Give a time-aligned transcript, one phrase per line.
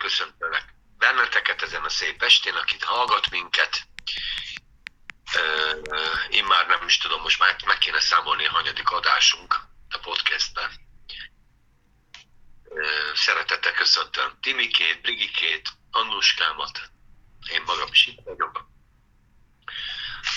[0.00, 3.88] köszöntelek benneteket ezen a szép estén, akit hallgat minket.
[6.30, 9.60] Én már nem is tudom, most már meg kéne számolni a hanyadik adásunk
[9.90, 10.70] a podcastben.
[13.14, 16.90] Szeretettel köszöntöm Timikét, Brigikét, Annuskámat,
[17.50, 18.68] én magam is itt vagyok.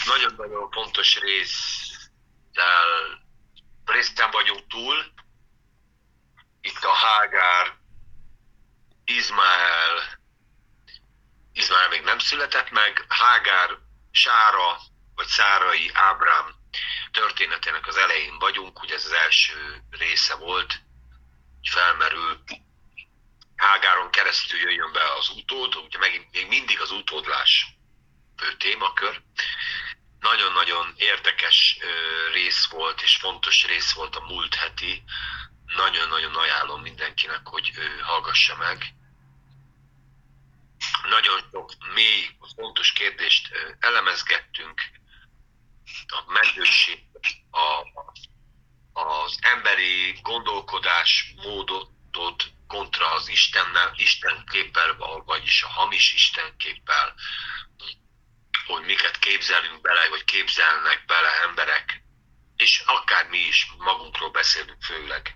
[0.05, 2.89] Nagyon-nagyon fontos résztel,
[3.85, 5.13] részten vagyunk túl.
[6.61, 7.77] Itt a Hágár,
[9.15, 10.19] Izmael,
[11.53, 13.77] Izmael még nem született meg, Hágár,
[14.11, 14.79] Sára,
[15.15, 16.55] vagy Szárai Ábrám
[17.11, 20.81] történetének az elején vagyunk, ugye ez az első része volt,
[21.59, 22.43] hogy felmerül
[23.55, 27.67] Hágáron keresztül jöjjön be az utód, ugye megint még mindig az utódlás
[28.37, 29.21] fő témakör.
[30.19, 31.77] Nagyon-nagyon érdekes
[32.31, 35.03] rész volt, és fontos rész volt a múlt heti.
[35.65, 38.93] Nagyon-nagyon ajánlom mindenkinek, hogy hallgassa meg.
[41.01, 43.49] Nagyon sok mély, fontos kérdést
[43.79, 44.81] elemezgettünk.
[46.07, 46.99] A menőség,
[47.51, 47.83] a,
[49.01, 51.91] az emberi gondolkodás módot
[52.67, 57.15] kontra az Istennel, Isten képpel, vagyis a hamis Isten képpel,
[58.65, 62.03] hogy miket képzelünk bele, vagy képzelnek bele emberek,
[62.55, 65.35] és akár mi is magunkról beszélünk főleg.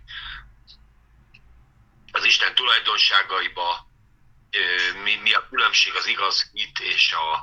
[2.12, 3.87] Az Isten tulajdonságaiba,
[5.04, 7.34] mi, mi a különbség az igaz hit és a,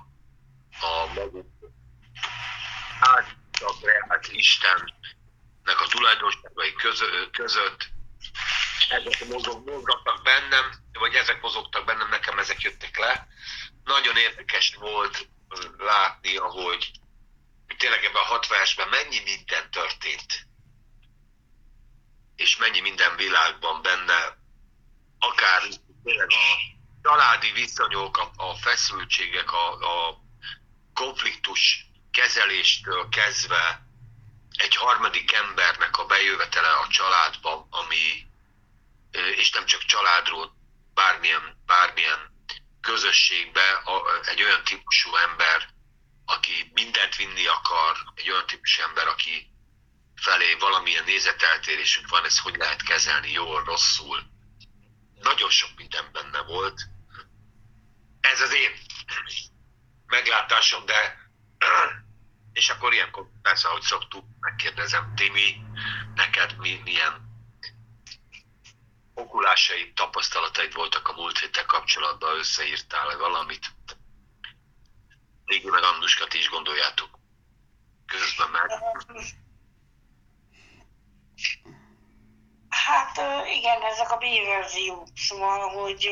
[0.87, 1.53] a magunk
[3.01, 3.75] által
[4.31, 6.73] Istennek a tulajdonságai
[7.31, 7.93] között,
[8.89, 13.27] ezek mozog, mozogtak bennem, vagy ezek mozogtak bennem, nekem ezek jöttek le.
[13.85, 15.29] Nagyon érdekes volt
[15.79, 16.91] látni, ahogy
[17.79, 20.47] tényleg ebben a hat versben mennyi minden történt,
[22.37, 24.39] és mennyi minden világban benne,
[25.19, 25.63] akár
[26.05, 26.74] tényleg a
[27.05, 30.19] családi viszonyok, a, a feszültségek, a, a
[30.95, 33.87] konfliktus kezeléstől kezdve
[34.57, 38.27] egy harmadik embernek a bejövetele a családba, ami
[39.37, 40.57] és nem csak családról,
[40.95, 42.33] bármilyen, bármilyen
[42.81, 43.83] közösségbe
[44.25, 45.69] egy olyan típusú ember,
[46.27, 49.51] aki mindent vinni akar, egy olyan típusú ember, aki
[50.15, 54.23] felé valamilyen nézeteltérésünk van, ezt hogy lehet kezelni jól, rosszul.
[55.21, 56.93] Nagyon sok minden benne volt.
[58.33, 58.71] Ez az én
[60.07, 61.17] meglátásom, de
[62.61, 65.63] és akkor ilyenkor persze, ahogy szoktuk, megkérdezem, Timi,
[66.15, 67.33] neked mi, milyen
[69.15, 73.73] okulásai, tapasztalataid voltak a múlt héttel kapcsolatban, összeírtál-e valamit?
[75.45, 77.19] Régi meg Anduskat is gondoljátok.
[78.07, 78.71] Közben meg.
[82.69, 86.09] Hát igen, ezek a B-verziók, szóval, hogy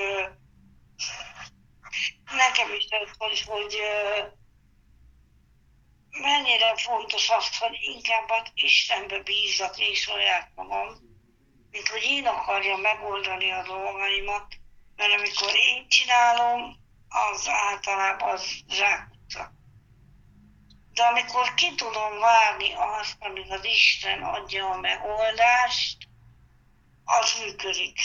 [2.36, 3.08] nekem is ez,
[3.46, 3.80] hogy,
[6.20, 10.88] mennyire fontos az, hogy inkább Istenbe bízzak és saját magam,
[11.70, 14.54] mint hogy én akarjam megoldani a dolgaimat,
[14.96, 19.52] mert amikor én csinálom, az általában az zsákutca.
[20.92, 25.96] De amikor ki tudom várni azt, amíg az Isten adja a megoldást,
[27.04, 28.00] az működik.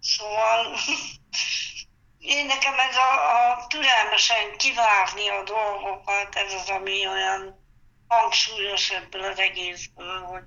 [0.00, 0.76] Szóval
[2.18, 3.10] én nekem ez a,
[3.52, 7.64] a türelmesen kivárni a dolgokat, ez az, ami olyan
[8.08, 10.42] hangsúlyos ebből az egészből, hogy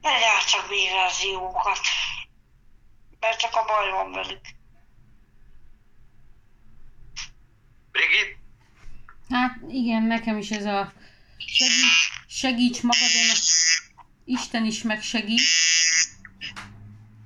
[0.00, 1.80] ne gyártsak B-verziókat,
[3.20, 4.40] mert csak a baj van velük.
[7.90, 8.38] Brigit?
[9.28, 10.92] Hát igen, nekem is ez a
[11.36, 13.36] segíts, segíts magadon,
[14.24, 15.40] Isten is megsegít.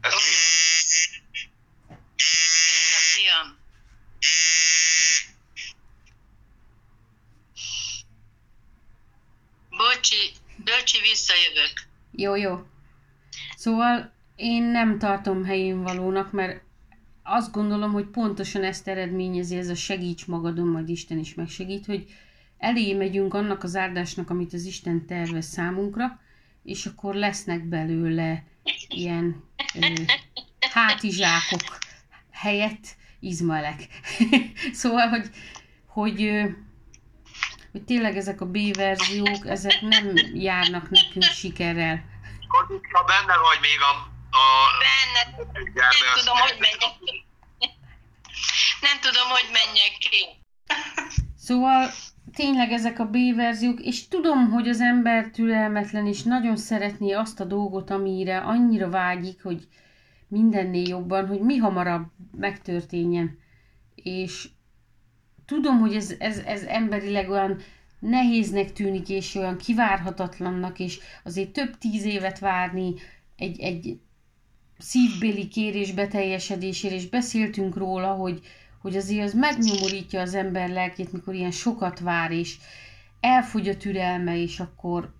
[0.00, 0.12] Ez
[3.24, 3.56] fiam.
[9.70, 11.72] Bocsi, bocsi, visszajövök.
[12.10, 12.66] Jó, jó.
[13.56, 16.62] Szóval én nem tartom helyén valónak, mert
[17.22, 22.06] azt gondolom, hogy pontosan ezt eredményezi ez a segíts magadon, majd Isten is megsegít, hogy
[22.58, 26.20] elé megyünk annak az áldásnak, amit az Isten tervez számunkra,
[26.62, 28.44] és akkor lesznek belőle
[28.88, 29.44] ilyen
[29.80, 29.86] ö,
[30.60, 31.78] hátizsákok
[32.30, 33.86] helyett izmaelek.
[34.72, 35.30] szóval, hogy,
[35.86, 36.30] hogy,
[37.72, 42.04] hogy tényleg ezek a B-verziók, ezek nem járnak nekünk sikerrel.
[42.92, 43.92] Ha benne vagy még a...
[44.36, 44.44] a
[44.82, 47.24] Benne, nem tudom, hogy menjek ki.
[48.80, 50.42] Nem tudom, hogy menjek ki.
[51.36, 51.90] Szóval
[52.34, 57.44] tényleg ezek a B-verziók, és tudom, hogy az ember türelmetlen, és nagyon szeretné azt a
[57.44, 59.68] dolgot, amire annyira vágyik, hogy
[60.34, 63.38] mindennél jobban, hogy mi hamarabb megtörténjen.
[63.94, 64.48] És
[65.44, 67.58] tudom, hogy ez, ez, ez emberileg olyan
[67.98, 72.94] nehéznek tűnik, és olyan kivárhatatlannak, és azért több tíz évet várni
[73.36, 73.98] egy, egy
[74.78, 78.40] szívbéli kérés beteljesedésére, és beszéltünk róla, hogy,
[78.80, 82.56] hogy azért az megnyomorítja az ember lelkét, mikor ilyen sokat vár, és
[83.20, 85.14] elfogy a türelme, és akkor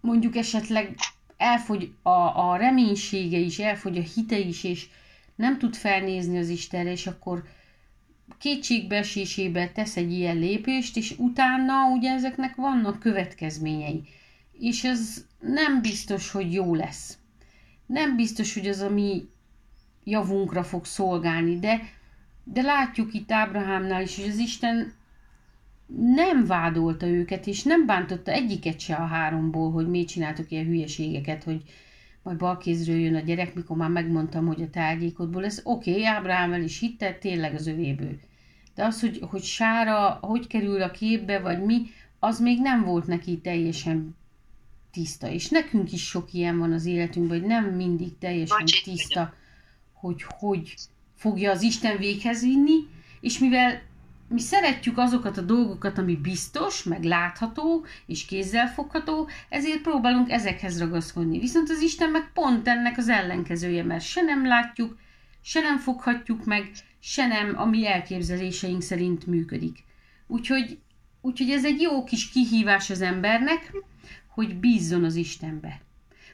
[0.00, 0.94] mondjuk esetleg
[1.42, 4.88] elfogy a, a reménysége is, elfogy a hite is, és
[5.34, 7.44] nem tud felnézni az Istenre, és akkor
[8.38, 14.02] kétségbeesésébe tesz egy ilyen lépést, és utána ugye ezeknek vannak következményei.
[14.52, 17.18] És ez nem biztos, hogy jó lesz.
[17.86, 19.28] Nem biztos, hogy az a mi
[20.04, 21.80] javunkra fog szolgálni, de,
[22.44, 24.92] de látjuk itt Ábrahámnál is, hogy az Isten
[25.86, 31.44] nem vádolta őket, és nem bántotta egyiket se a háromból, hogy miért csináltok ilyen hülyeségeket,
[31.44, 31.62] hogy
[32.22, 36.52] majd balkézről jön a gyerek, mikor már megmondtam, hogy a tárgyékodból ez oké, okay, Ábrahám
[36.52, 38.18] el is hitte, tényleg az övéből.
[38.74, 41.82] De az, hogy, hogy Sára hogy kerül a képbe, vagy mi,
[42.18, 44.16] az még nem volt neki teljesen
[44.92, 45.30] tiszta.
[45.30, 49.34] És nekünk is sok ilyen van az életünkben, hogy nem mindig teljesen tiszta,
[49.92, 50.74] hogy hogy
[51.14, 52.86] fogja az Isten véghez vinni,
[53.20, 53.82] és mivel
[54.32, 61.38] mi szeretjük azokat a dolgokat, ami biztos, meg látható és kézzelfogható, ezért próbálunk ezekhez ragaszkodni.
[61.38, 64.98] Viszont az Isten meg pont ennek az ellenkezője, mert se nem látjuk,
[65.40, 69.84] se nem foghatjuk meg, se nem a mi elképzeléseink szerint működik.
[70.26, 70.78] Úgyhogy,
[71.20, 73.72] úgyhogy ez egy jó kis kihívás az embernek,
[74.26, 75.80] hogy bízzon az Istenbe.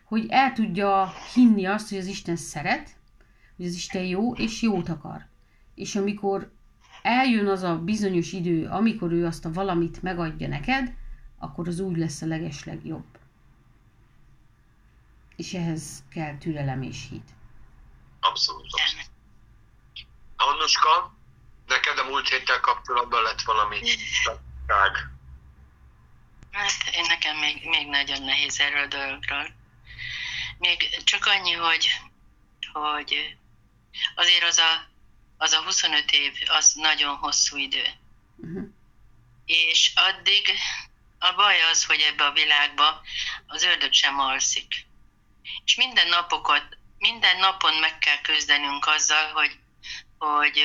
[0.04, 2.96] Hogy el tudja hinni azt, hogy az Isten szeret,
[3.56, 5.26] hogy az Isten jó, és jót akar.
[5.74, 6.52] És amikor
[7.08, 10.94] eljön az a bizonyos idő, amikor ő azt a valamit megadja neked,
[11.38, 13.06] akkor az úgy lesz a legeslegjobb.
[15.36, 17.28] És ehhez kell türelem és hit.
[18.20, 18.66] Abszolút.
[20.36, 21.14] Annuska,
[21.66, 23.78] neked a múlt héttel kapcsolatban lett valami
[24.66, 25.10] tág?
[26.50, 29.54] Hát én nekem még, még nagyon nehéz erről a dologról.
[30.58, 31.88] Még csak annyi, hogy,
[32.72, 33.36] hogy
[34.14, 34.96] azért az a
[35.38, 37.84] az a 25 év, az nagyon hosszú idő.
[38.36, 38.68] Uh-huh.
[39.44, 40.50] És addig
[41.18, 43.02] a baj az, hogy ebbe a világba
[43.46, 44.86] az ördög sem alszik.
[45.64, 49.58] És minden napokat, minden napon meg kell küzdenünk azzal, hogy,
[50.18, 50.62] hogy,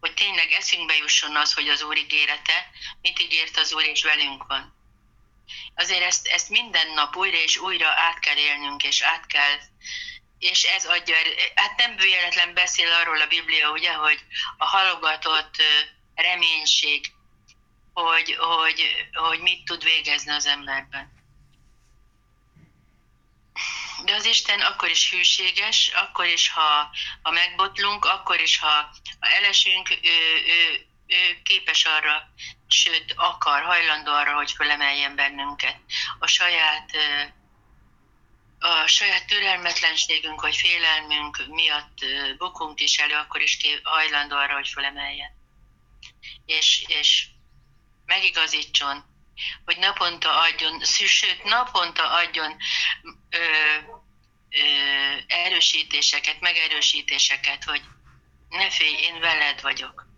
[0.00, 2.70] hogy tényleg eszünkbe jusson az, hogy az Úr ígérete,
[3.00, 4.78] mit ígért az Úr, és velünk van.
[5.74, 9.58] Azért ezt, ezt minden nap újra és újra át kell élnünk, és át kell
[10.40, 11.16] és ez adja,
[11.54, 14.24] hát nem bőjeletlen beszél arról a Biblia, ugye, hogy
[14.56, 15.62] a halogatott
[16.14, 17.12] reménység,
[17.92, 21.18] hogy, hogy, hogy mit tud végezni az emberben.
[24.04, 26.90] De az Isten akkor is hűséges, akkor is, ha,
[27.22, 28.90] ha megbotlunk, akkor is, ha,
[29.20, 29.96] ha elesünk, ő,
[30.46, 32.32] ő, ő képes arra,
[32.68, 35.76] sőt, akar, hajlandó arra, hogy fölemeljen bennünket.
[36.18, 36.90] A saját
[38.60, 41.98] a saját türelmetlenségünk vagy félelmünk miatt
[42.38, 45.30] bukunk is elő, akkor is hajlandó arra, hogy fölemeljen.
[46.46, 47.26] És, és
[48.04, 49.04] megigazítson,
[49.64, 52.56] hogy naponta adjon, sőt, naponta adjon
[53.30, 53.38] ö,
[54.50, 54.62] ö,
[55.26, 57.82] erősítéseket, megerősítéseket, hogy
[58.48, 60.08] ne félj, én veled vagyok.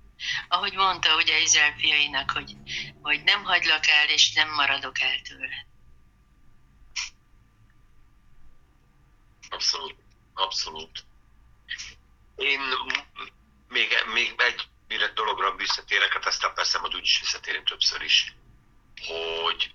[0.48, 2.52] Ahogy mondta ugye Izrael fiainak, hogy,
[3.02, 5.71] hogy nem hagylak el, és nem maradok el tőled.
[9.52, 9.94] Abszolút,
[10.34, 11.04] abszolút.
[12.36, 12.60] Én
[13.68, 18.34] még, még egy mire dologra visszatérek, hát aztán persze majd úgyis visszatérünk többször is,
[19.06, 19.74] hogy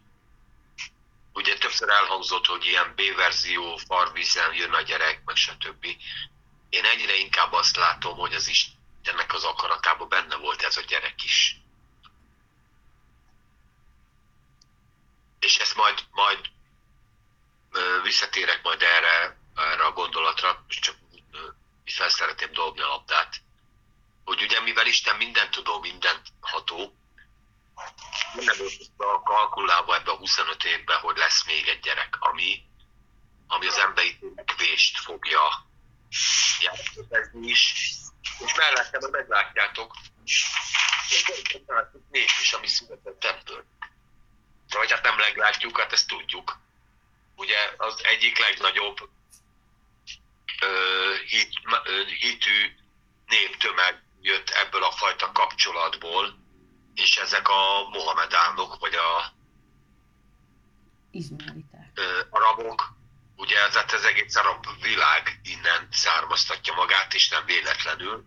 [1.34, 5.86] ugye többször elhangzott, hogy ilyen B-verzió, farvízen jön a gyerek, meg stb.
[6.70, 11.24] Én egyre inkább azt látom, hogy az Istennek az akaratában benne volt ez a gyerek
[11.24, 11.56] is.
[15.40, 16.40] És ezt majd, majd
[18.04, 20.96] visszatérek majd erre erre a gondolatra, és csak
[21.86, 23.42] fel szeretném dobni a labdát,
[24.26, 26.96] hogy ugye mivel Isten minden tudó, minden ható,
[28.34, 28.56] nem
[28.98, 32.64] a kalkulálva ebbe a 25 évben, hogy lesz még egy gyerek, ami,
[33.48, 34.20] ami az emberi
[34.58, 35.66] vést fogja
[36.60, 37.74] jelentkezni is,
[38.46, 39.96] és mellette meg meglátjátok,
[42.12, 43.66] nép is, ami született ebből.
[44.70, 46.60] Vagy hát nem meglátjuk, hát ezt tudjuk.
[47.36, 49.10] Ugye az egyik legnagyobb
[51.28, 51.50] hit,
[52.20, 52.76] hitű
[53.26, 56.46] néptömeg jött ebből a fajta kapcsolatból,
[56.94, 59.34] és ezek a mohamedánok, vagy a
[61.12, 61.92] Izmaeliták.
[62.30, 62.94] arabok,
[63.36, 68.26] ugye ez, hát az egész arab világ innen származtatja magát, és nem véletlenül.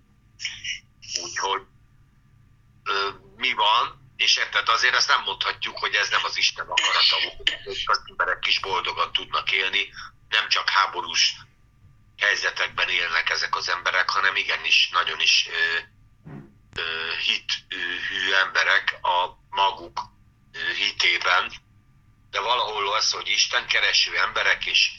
[1.23, 1.63] Úgyhogy
[2.85, 7.17] ö, mi van, és érted, azért azt nem mondhatjuk, hogy ez nem az Isten akarata
[7.23, 9.93] volt, hogy az emberek is boldogan tudnak élni,
[10.29, 11.37] nem csak háborús
[12.21, 15.79] helyzetekben élnek ezek az emberek, hanem igenis nagyon is ö,
[16.81, 20.01] ö, hithű emberek a maguk
[20.53, 21.53] ö, hitében,
[22.31, 24.91] de valahol az, hogy Isten kereső emberek, és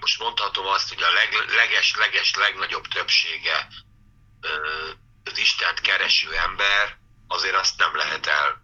[0.00, 3.68] most mondhatom azt, hogy a leg, leges, leges, legnagyobb többsége
[4.40, 4.88] ö,
[5.24, 6.98] az Istent kereső ember,
[7.28, 8.62] azért azt nem lehet el,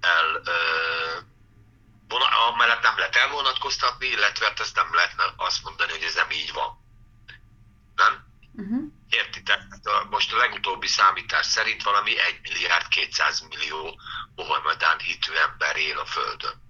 [0.00, 1.18] el ö,
[2.18, 6.52] amellett nem lehet elvonatkoztatni, illetve hát ezt nem lehet azt mondani, hogy ez nem így
[6.52, 6.78] van.
[7.94, 8.28] Nem?
[8.52, 8.82] Uh-huh.
[9.08, 9.60] Értitek?
[10.10, 14.00] Most a legutóbbi számítás szerint valami 1 milliárd 200 millió
[14.34, 16.62] Mohamedán hitű ember él a Földön.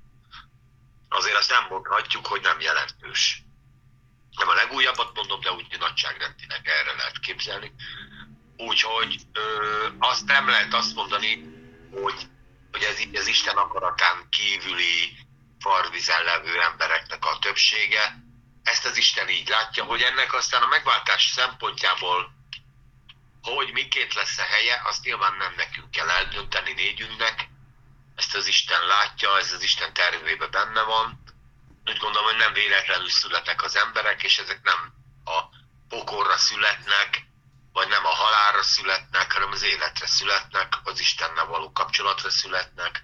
[1.08, 3.42] Azért azt nem mondhatjuk, hogy nem jelentős.
[4.36, 7.74] Nem a legújabbat mondom, de úgy nagyságrendileg erre lehet képzelni.
[8.56, 11.44] Úgyhogy ö, azt nem lehet azt mondani,
[11.92, 12.28] hogy,
[12.72, 15.18] hogy ez az Isten akaratán kívüli
[15.60, 18.14] farvizen levő embereknek a többsége.
[18.62, 22.38] Ezt az Isten így látja, hogy ennek aztán a megváltás szempontjából
[23.42, 27.48] hogy miként lesz a helye, azt nyilván nem nekünk kell eldönteni négyünknek.
[28.16, 31.22] Ezt az Isten látja, ez az Isten tervében benne van.
[31.84, 34.92] Úgy gondolom, hogy nem véletlenül születnek az emberek, és ezek nem
[35.24, 35.42] a
[35.88, 37.22] pokorra születnek,
[37.72, 43.02] vagy nem a halálra születnek, hanem az életre születnek, az Istennel való kapcsolatra születnek,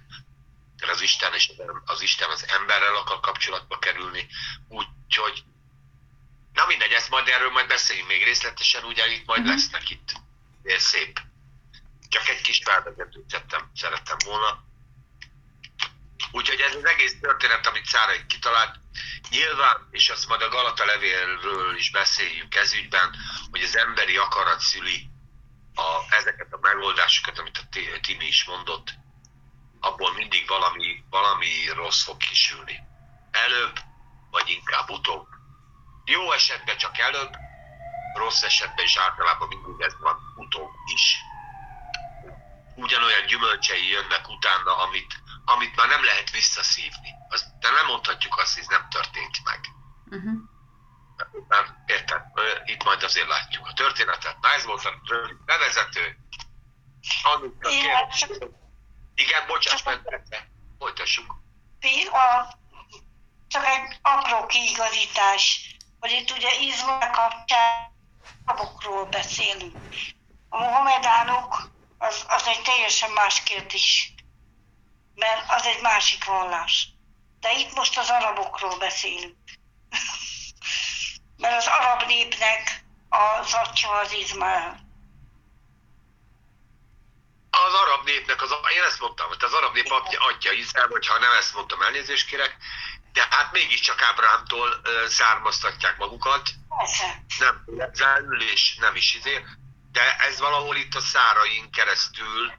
[0.79, 1.51] mert az Isten és
[1.85, 4.27] az Isten az emberrel akar kapcsolatba kerülni,
[4.67, 5.43] úgyhogy
[6.53, 9.49] na mindegy, ezt majd erről majd beszéljünk még részletesen, ugye itt majd mm-hmm.
[9.49, 10.13] lesznek itt
[10.77, 11.19] szép.
[12.09, 14.65] Csak egy kis felvezetőt tettem, szerettem volna.
[16.31, 18.75] Úgyhogy ez az egész történet, amit Szára kitalált,
[19.29, 23.15] nyilván, és azt majd a Galata levélről is beszéljünk ezügyben,
[23.51, 25.09] hogy az emberi akarat szüli
[25.75, 27.67] a, ezeket a megoldásokat, amit a
[28.01, 28.93] Timi is mondott,
[29.79, 32.79] abból mindig valami, valami rossz fog kisülni.
[33.31, 33.79] Előbb,
[34.31, 35.27] vagy inkább utóbb.
[36.05, 37.33] Jó esetben csak előbb,
[38.13, 41.17] rossz esetben is általában mindig ez van utóbb is.
[42.75, 45.13] Ugyanolyan gyümölcsei jönnek utána, amit,
[45.45, 47.09] amit már nem lehet visszaszívni.
[47.29, 49.59] Azt, de nem mondhatjuk azt, hogy ez nem történt meg.
[50.05, 50.55] Uh-huh.
[51.47, 52.21] Már érted?
[52.65, 54.37] Itt majd azért látjuk a történetet.
[54.41, 55.01] Na ez volt a
[55.45, 56.17] bevezető.
[57.23, 57.69] Annika,
[59.17, 60.01] igen, bocsáss meg,
[60.79, 61.35] folytassuk.
[62.11, 62.55] A,
[63.47, 67.95] csak egy apró kiigazítás, hogy itt ugye Izrael kapcsán
[68.45, 69.77] arabokról beszélünk.
[70.49, 74.13] A mohamedánok az, az egy teljesen más kérdés,
[75.15, 76.89] mert az egy másik vallás.
[77.39, 79.37] De itt most az arabokról beszélünk.
[81.41, 84.86] mert az arab népnek az atya az Izmael
[87.65, 91.07] az arab népnek, az, én ezt mondtam, hogy az arab nép atya, atya Izrael, vagy
[91.07, 92.57] ha nem ezt mondtam, elnézést kérek,
[93.13, 96.49] de hát mégiscsak Ábrahámtól származtatják magukat.
[97.39, 99.45] Nem véletlenül, és nem is izé,
[99.91, 102.53] de ez valahol itt a szárain keresztül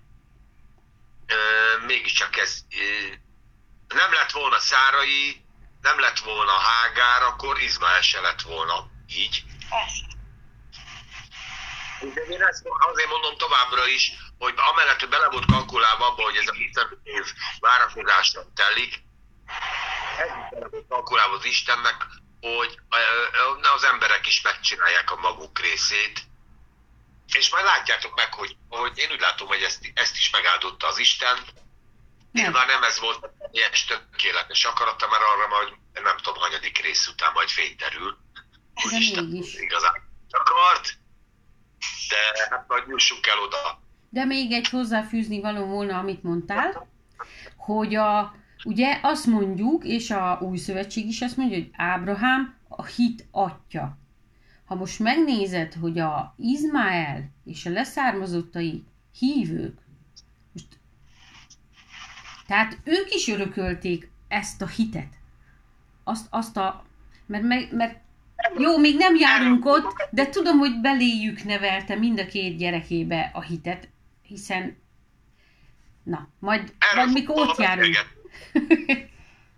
[1.87, 2.61] mégiscsak ez
[3.89, 5.45] nem lett volna szárai,
[5.81, 9.45] nem lett volna Hágár, akkor Izmael se lett volna így.
[12.01, 16.37] De én ezt azért mondom továbbra is, hogy amellett, hogy bele volt kalkulálva abba, hogy
[16.37, 17.25] ez a 15 év
[17.61, 19.03] várakozásra telik,
[20.19, 22.07] ez bele volt kalkulálva az Istennek,
[22.41, 22.79] hogy
[23.75, 26.27] az emberek is megcsinálják a maguk részét,
[27.33, 30.99] és majd látjátok meg, hogy, hogy én úgy látom, hogy ezt, ezt is megáldotta az
[30.99, 31.39] Isten.
[32.33, 37.07] Nyilván nem ez volt a teljes tökéletes akarata, mert arra majd nem tudom, hanyadik rész
[37.07, 38.19] után majd derül.
[38.75, 40.99] Hogy Isten igazán akart,
[42.09, 46.87] de hát majd jussunk el oda, de még egy hozzáfűzni való volna, amit mondtál,
[47.57, 52.85] hogy a, ugye azt mondjuk, és a új szövetség is azt mondja, hogy Ábrahám a
[52.85, 53.99] hit atya.
[54.65, 58.85] Ha most megnézed, hogy a Izmael és a leszármazottai
[59.19, 59.79] hívők,
[60.53, 60.67] most,
[62.47, 65.13] tehát ők is örökölték ezt a hitet.
[66.05, 66.85] Azt, azt a,
[67.27, 68.01] mert, mert,
[68.59, 73.43] jó, még nem járunk ott, de tudom, hogy beléjük nevelte mind a két gyerekébe a
[73.43, 73.89] hitet,
[74.23, 74.83] hiszen
[76.03, 77.97] na, majd, Erre majd mikor ott járunk.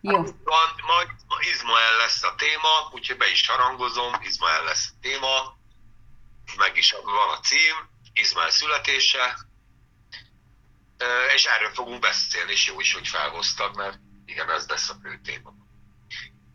[0.01, 0.17] Jó.
[0.23, 1.09] Van, majd
[1.53, 5.57] Izmael lesz a téma, úgyhogy be is harangozom, Izmael lesz a téma,
[6.57, 9.37] meg is van a cím, Izmael születése,
[11.35, 15.21] és erről fogunk beszélni, és jó is, hogy felhoztad, mert igen, ez lesz a fő
[15.25, 15.55] téma.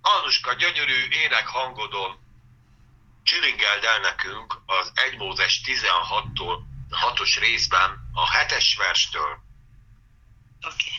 [0.06, 2.20] Annuska gyönyörű ének hangodon
[3.24, 6.60] csiringeld el nekünk az 1 Mózes 16-tól
[6.90, 9.44] 6-os részben a 7-es verstől
[10.62, 10.92] Oké.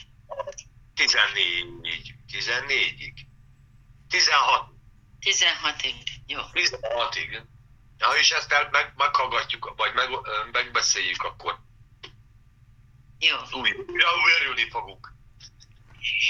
[0.94, 3.14] 14 14-ig.
[4.08, 4.68] 16
[5.20, 5.94] 16-ig.
[6.26, 6.40] Jó.
[6.52, 7.42] 16-ig.
[7.98, 10.08] Ja, és ezt el meg, meghallgatjuk, vagy meg,
[10.52, 11.60] megbeszéljük, akkor
[13.18, 13.36] Jó.
[13.52, 14.08] új, újra
[14.38, 15.15] őrülni fogunk.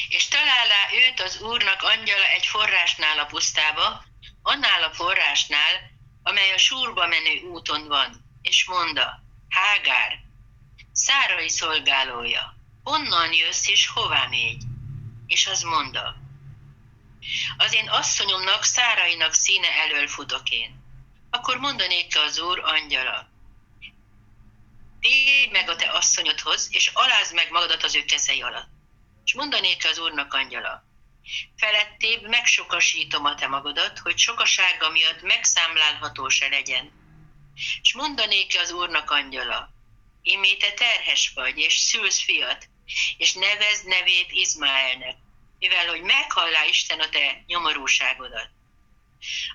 [0.09, 4.05] És találá őt az Úrnak angyala egy forrásnál a pusztába,
[4.43, 5.91] annál a forrásnál,
[6.23, 10.19] amely a súrba menő úton van, és mondta, Hágár,
[10.93, 14.63] Szárai szolgálója, onnan jössz és hová mégy?
[15.27, 16.17] És az mondta,
[17.57, 20.85] az én asszonyomnak, Szárainak színe elől futok én.
[21.31, 23.29] Akkor mondanék az úr angyala,
[25.01, 28.76] térj meg a te asszonyodhoz, és alázd meg magadat az ő kezei alatt.
[29.27, 30.85] És mondanék az úrnak angyala,
[31.57, 36.93] felettébb megsokasítom a te magadat, hogy sokasága miatt megszámlálható se legyen.
[37.83, 39.71] És mondanék az úrnak angyala,
[40.23, 42.69] imé te terhes vagy, és szülsz fiat,
[43.17, 45.17] és nevezd nevét Izmaelnek,
[45.59, 48.49] mivel hogy meghallá Isten a te nyomorúságodat.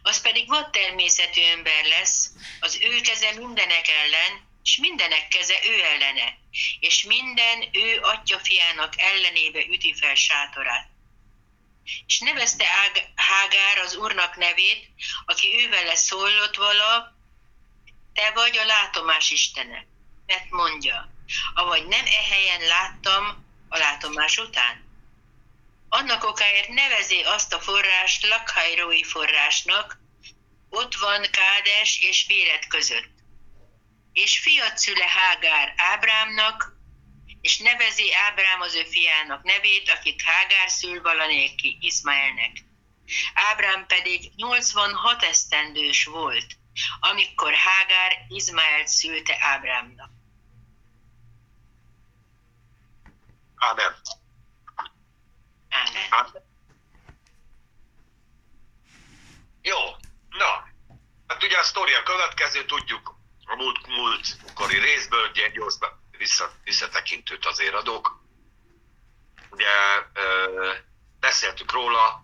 [0.01, 5.83] Az pedig vad természetű ember lesz, az ő keze mindenek ellen, és mindenek keze ő
[5.83, 6.37] ellene,
[6.79, 10.89] és minden ő atya fiának ellenébe üti fel sátorát.
[12.07, 14.89] És nevezte Ág- Hágár az úrnak nevét,
[15.25, 17.15] aki ővele szólott vala,
[18.13, 19.85] te vagy a látomás istene.
[20.25, 21.11] Mert mondja,
[21.53, 24.89] avagy nem e helyen láttam a látomás után.
[25.89, 29.97] Annak okáért nevezi azt a forrást lakhajrói forrásnak,
[30.69, 33.20] ott van Kádes és Béret között.
[34.13, 36.79] És fiat szüle Hágár Ábrámnak,
[37.41, 42.63] és nevezi Ábrám az ő fiának nevét, akit Hágár szül valanéki Izmaelnek.
[43.33, 46.57] Ábrám pedig 86 esztendős volt,
[46.99, 50.09] amikor Hágár Izmaelt szülte Ábrámnak.
[53.55, 53.95] Ámen.
[55.69, 56.07] Ámen.
[56.09, 56.50] Ámen.
[59.61, 59.77] Jó,
[60.29, 60.69] na,
[61.27, 63.21] hát ugye a sztori a következő, tudjuk
[63.51, 68.20] a múlt, múltkori részből, gyorsban vissza, visszatekintőt azért adok.
[69.50, 69.70] Ugye
[70.14, 70.74] ö,
[71.20, 72.24] beszéltük róla,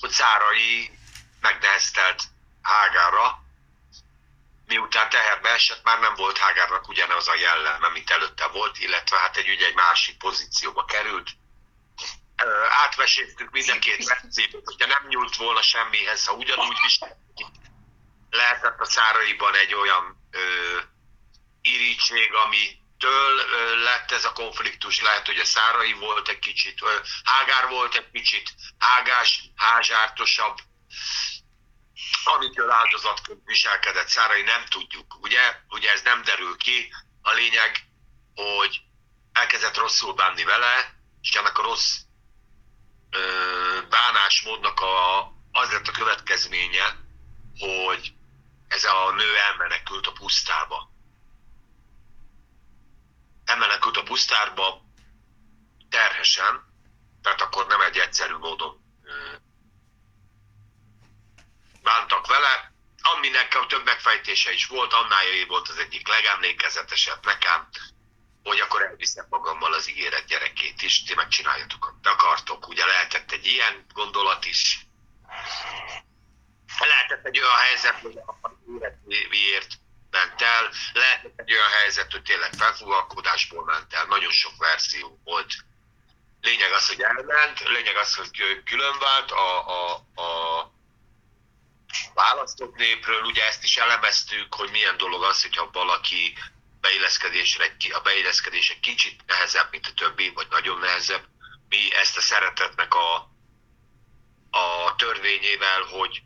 [0.00, 0.98] hogy Szárai
[1.40, 2.22] megneheztelt
[2.62, 3.44] Hágára,
[4.66, 9.36] miután teherbe esett, már nem volt Hágárnak ugyanaz a jelleme, mint előtte volt, illetve hát
[9.36, 11.30] egy, ugye egy másik pozícióba került.
[12.68, 14.20] Átveséztük mind a két
[14.64, 17.46] hogyha nem nyúlt volna semmihez, ha ugyanúgy viselkedik,
[18.36, 20.78] lehetett a száraiban egy olyan ö,
[21.60, 26.96] irítség, amitől ö, lett ez a konfliktus, lehet, hogy a szárai volt egy kicsit, ö,
[27.24, 30.56] Hágár volt egy kicsit hágás, házsártosabb,
[32.24, 35.18] amitől áldozatként viselkedett Szárai, nem tudjuk.
[35.20, 36.92] Ugye, ugye ez nem derül ki.
[37.22, 37.84] A lényeg,
[38.34, 38.80] hogy
[39.32, 41.96] elkezdett rosszul bánni vele, és ennek a rossz
[43.10, 45.20] ö, bánásmódnak a,
[45.52, 46.96] az lett a következménye,
[47.58, 48.12] hogy
[48.68, 50.90] ez a nő elmenekült a pusztába.
[53.44, 54.82] Elmenekült a pusztárba
[55.90, 56.64] terhesen,
[57.22, 58.84] tehát akkor nem egy egyszerű módon
[61.82, 67.68] bántak vele, aminek a több megfejtése is volt, annál volt az egyik legemlékezetesebb nekem,
[68.42, 72.68] hogy akkor elviszem magammal az ígéret gyerekét is, ti megcsináljatok, amit akartok.
[72.68, 74.86] Ugye lehetett egy ilyen gondolat is.
[76.78, 78.18] Lehetett egy olyan helyzet, hogy
[79.08, 79.68] életéért
[80.10, 85.52] ment el, lehetett egy olyan helyzet, hogy tényleg felfogalkodásból ment el, nagyon sok verzió volt.
[86.40, 90.72] Lényeg az, hogy elment, lényeg az, hogy külön vált a, a, a
[92.14, 96.34] választott népről, ugye ezt is elemeztük, hogy milyen dolog az, hogyha valaki
[96.80, 101.24] beilleszkedésre, a beilleszkedés egy kicsit nehezebb, mint a többi, vagy nagyon nehezebb.
[101.68, 103.14] Mi ezt a szeretetnek a,
[104.50, 106.22] a törvényével, hogy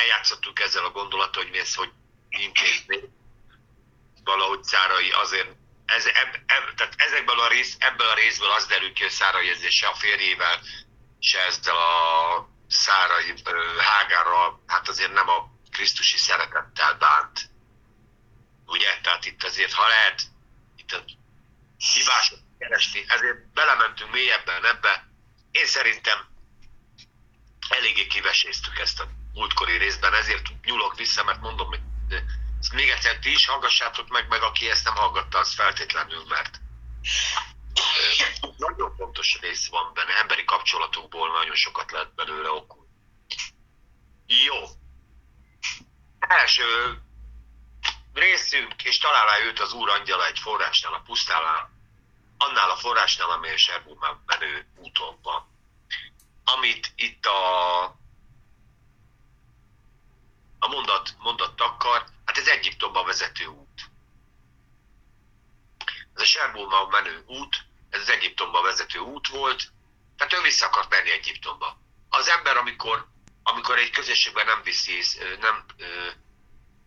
[0.00, 1.90] eljátszottuk ezzel a gondolattal, hogy mi ezt hogy
[2.28, 2.98] intézni.
[4.24, 5.48] Valahogy Szárai azért,
[5.84, 9.48] ez, eb, eb, tehát ezekből a rész, ebből a részből az derül ki, hogy Szárai
[9.48, 10.60] ezzel se a férjével,
[11.20, 17.50] se ezzel a Szárai ö, Hágárral, hát azért nem a Krisztusi szeretettel bánt.
[18.66, 19.00] Ugye?
[19.02, 20.22] Tehát itt azért, ha lehet,
[20.76, 21.04] itt a
[21.92, 25.08] hibásot keresni, ezért belementünk mélyebben ebbe.
[25.50, 26.18] Én szerintem
[27.68, 31.80] eléggé kiveséztük ezt a múltkori részben, ezért nyúlok vissza, mert mondom, hogy
[32.60, 36.60] ezt még egyszer ti is hallgassátok meg, meg aki ezt nem hallgatta, az feltétlenül, mert
[38.56, 42.86] nagyon fontos rész van benne, emberi kapcsolatokból nagyon sokat lehet belőle okul.
[44.26, 44.56] Jó.
[46.18, 47.00] Első
[48.12, 51.70] részünk, és találá őt az úr angyala egy forrásnál, a pusztálán,
[52.38, 55.50] annál a forrásnál, amely a Serbú menő úton van.
[56.44, 58.01] Amit itt a,
[60.62, 63.90] a mondat, takar, hát ez Egyiptomba vezető út.
[66.14, 69.72] Ez a Serbulma menő út, ez az Egyiptomba vezető út volt,
[70.16, 71.78] tehát ő vissza akart menni Egyiptomba.
[72.08, 73.06] Az ember, amikor,
[73.42, 75.02] amikor egy közösségben nem viszi,
[75.40, 75.64] nem,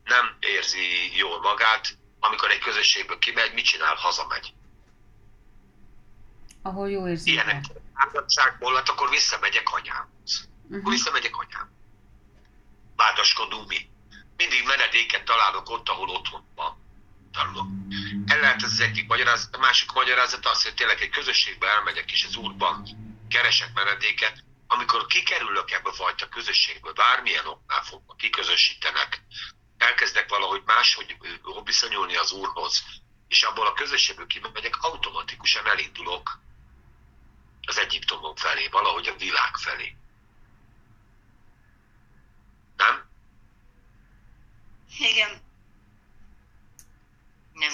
[0.03, 3.95] nem érzi jól magát, amikor egy közösségből kimegy, mit csinál?
[3.95, 4.53] Hazamegy.
[6.61, 7.31] Ahol jó érzi.
[7.31, 10.49] Ilyenek áldásságból, hát akkor visszamegyek anyámhoz.
[10.63, 10.79] Uh-huh.
[10.79, 11.74] Akkor visszamegyek anyám.
[12.95, 13.89] Bádaskodunk mi.
[14.37, 16.83] Mindig menedéket találok ott, ahol otthon van.
[17.31, 17.67] Tanulok.
[18.25, 22.11] El lehet ez az egyik magyarázat, a másik magyarázat az, hogy tényleg egy közösségbe elmegyek,
[22.11, 22.87] és az úrban
[23.29, 29.21] keresek menedéket, amikor kikerülök ebbe a fajta közösségből, bármilyen oknál fogva kiközösítenek,
[29.77, 31.17] elkezdek valahogy máshogy
[31.63, 32.83] viszonyulni az Úrhoz,
[33.27, 36.39] és abból a közösségből kimegyek, automatikusan elindulok
[37.67, 39.95] az Egyiptomok felé, valahogy a világ felé.
[42.77, 43.09] Nem?
[44.97, 45.43] Igen.
[47.53, 47.71] Nem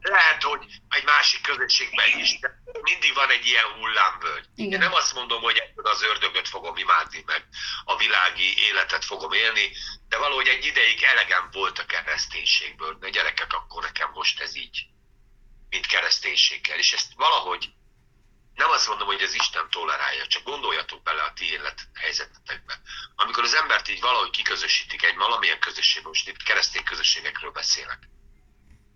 [0.00, 4.48] lehet, hogy egy másik közösségben is, de mindig van egy ilyen hullámvölgy.
[4.54, 4.72] Igen.
[4.72, 7.48] Én nem azt mondom, hogy ebből az ördögöt fogom imádni, meg
[7.84, 9.72] a világi életet fogom élni,
[10.08, 12.98] de valahogy egy ideig elegem volt a kereszténységből.
[12.98, 14.86] De gyerekek, akkor nekem most ez így,
[15.68, 16.78] mint kereszténységgel.
[16.78, 17.72] És ezt valahogy
[18.56, 22.80] nem azt mondom, hogy az Isten tolerálja, csak gondoljatok bele a ti élethelyzetetekbe.
[23.16, 27.98] Amikor az embert így valahogy kiközösítik egy valamilyen közösségben, most itt keresztény közösségekről beszélek,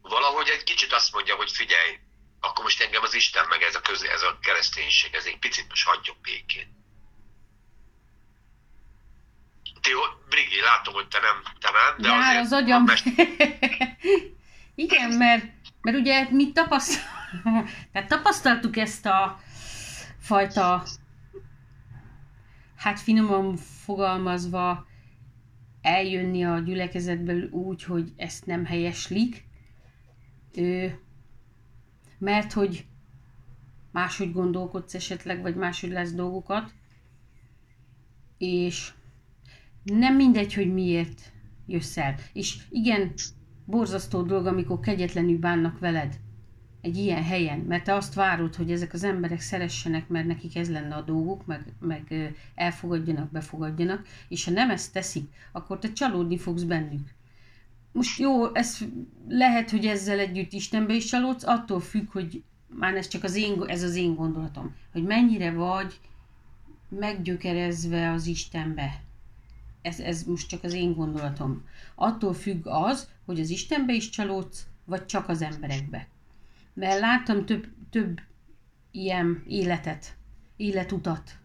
[0.03, 1.99] valahogy egy kicsit azt mondja, hogy figyelj,
[2.40, 5.68] akkor most engem az Isten meg ez a, köz, ez a kereszténység, ez egy picit
[5.68, 6.79] most hagyjon békén.
[9.81, 9.90] Ti,
[10.29, 12.44] Brigi, látom, hogy te nem, te nem, de Jár azért...
[12.44, 12.85] az agyam.
[12.85, 13.05] Mest...
[14.75, 15.44] Igen, mert,
[15.81, 17.03] mert ugye mi tapasztal...
[17.92, 19.40] Tehát tapasztaltuk ezt a
[20.20, 20.83] fajta,
[22.76, 24.87] hát finoman fogalmazva,
[25.83, 29.48] eljönni a gyülekezetből úgy, hogy ezt nem helyeslik,
[32.18, 32.87] mert hogy
[33.92, 36.72] máshogy gondolkodsz esetleg, vagy máshogy lesz dolgokat,
[38.38, 38.92] és
[39.83, 41.33] nem mindegy, hogy miért
[41.66, 42.14] jössz el.
[42.33, 43.12] És igen,
[43.64, 46.20] borzasztó dolog, amikor kegyetlenül bánnak veled
[46.81, 50.71] egy ilyen helyen, mert te azt várod, hogy ezek az emberek szeressenek, mert nekik ez
[50.71, 56.38] lenne a dolguk, meg, meg elfogadjanak, befogadjanak, és ha nem ezt teszik, akkor te csalódni
[56.38, 57.09] fogsz bennük
[57.93, 58.79] most jó, ez
[59.29, 63.62] lehet, hogy ezzel együtt Istenbe is csalódsz, attól függ, hogy már ez csak az én,
[63.66, 66.01] ez az én gondolatom, hogy mennyire vagy
[66.88, 69.03] meggyökerezve az Istenbe.
[69.83, 71.64] Ez, ez most csak az én gondolatom.
[71.95, 76.09] Attól függ az, hogy az Istenbe is csalódsz, vagy csak az emberekbe.
[76.74, 78.20] Mert láttam több, több
[78.90, 80.16] ilyen életet,
[80.56, 81.38] életutat,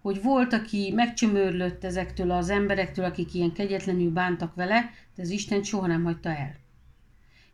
[0.00, 5.62] hogy volt, aki megcsömörlött ezektől az emberektől, akik ilyen kegyetlenül bántak vele, de az Isten
[5.62, 6.56] soha nem hagyta el.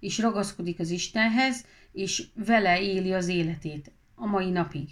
[0.00, 4.88] És ragaszkodik az Istenhez, és vele éli az életét a mai napig.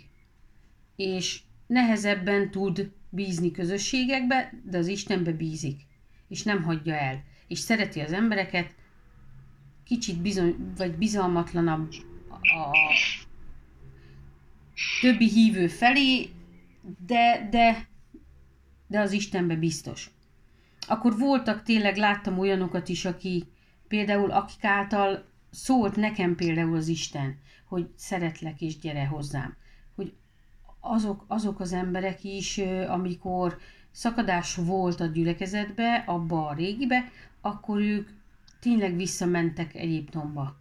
[0.97, 5.81] És nehezebben tud bízni közösségekbe, de az Istenbe bízik,
[6.29, 7.25] és nem hagyja el.
[7.47, 8.75] És szereti az embereket,
[9.85, 11.93] kicsit bizony, vagy bizalmatlanabb
[12.51, 12.71] a
[15.01, 16.31] többi hívő felé,
[17.07, 17.89] de, de,
[18.87, 20.11] de az Istenbe biztos.
[20.89, 23.45] Akkor voltak tényleg, láttam olyanokat is, aki
[23.89, 29.57] például akik által szólt nekem például az Isten, hogy szeretlek és gyere hozzám.
[29.95, 30.13] Hogy
[30.81, 33.59] azok, azok az emberek is, amikor
[33.91, 38.09] szakadás volt a gyülekezetbe, abba a régibe, akkor ők
[38.61, 40.57] tényleg visszamentek Egyiptomba.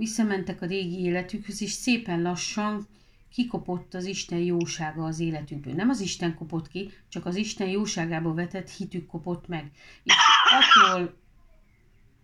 [0.00, 2.86] Visszamentek a régi életükhöz, és szépen lassan
[3.32, 5.74] kikopott az Isten jósága az életükből.
[5.74, 9.70] Nem az Isten kopott ki, csak az Isten jóságába vetett hitük kopott meg.
[10.02, 10.14] És
[10.50, 11.16] attól,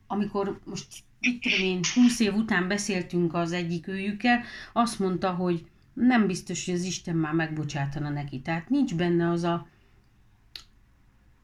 [0.06, 0.86] amikor most
[1.20, 6.64] itt tudom én, 20 év után beszéltünk az egyik őjükkel, azt mondta, hogy nem biztos,
[6.64, 8.40] hogy az Isten már megbocsátana neki.
[8.40, 9.68] Tehát nincs benne az a,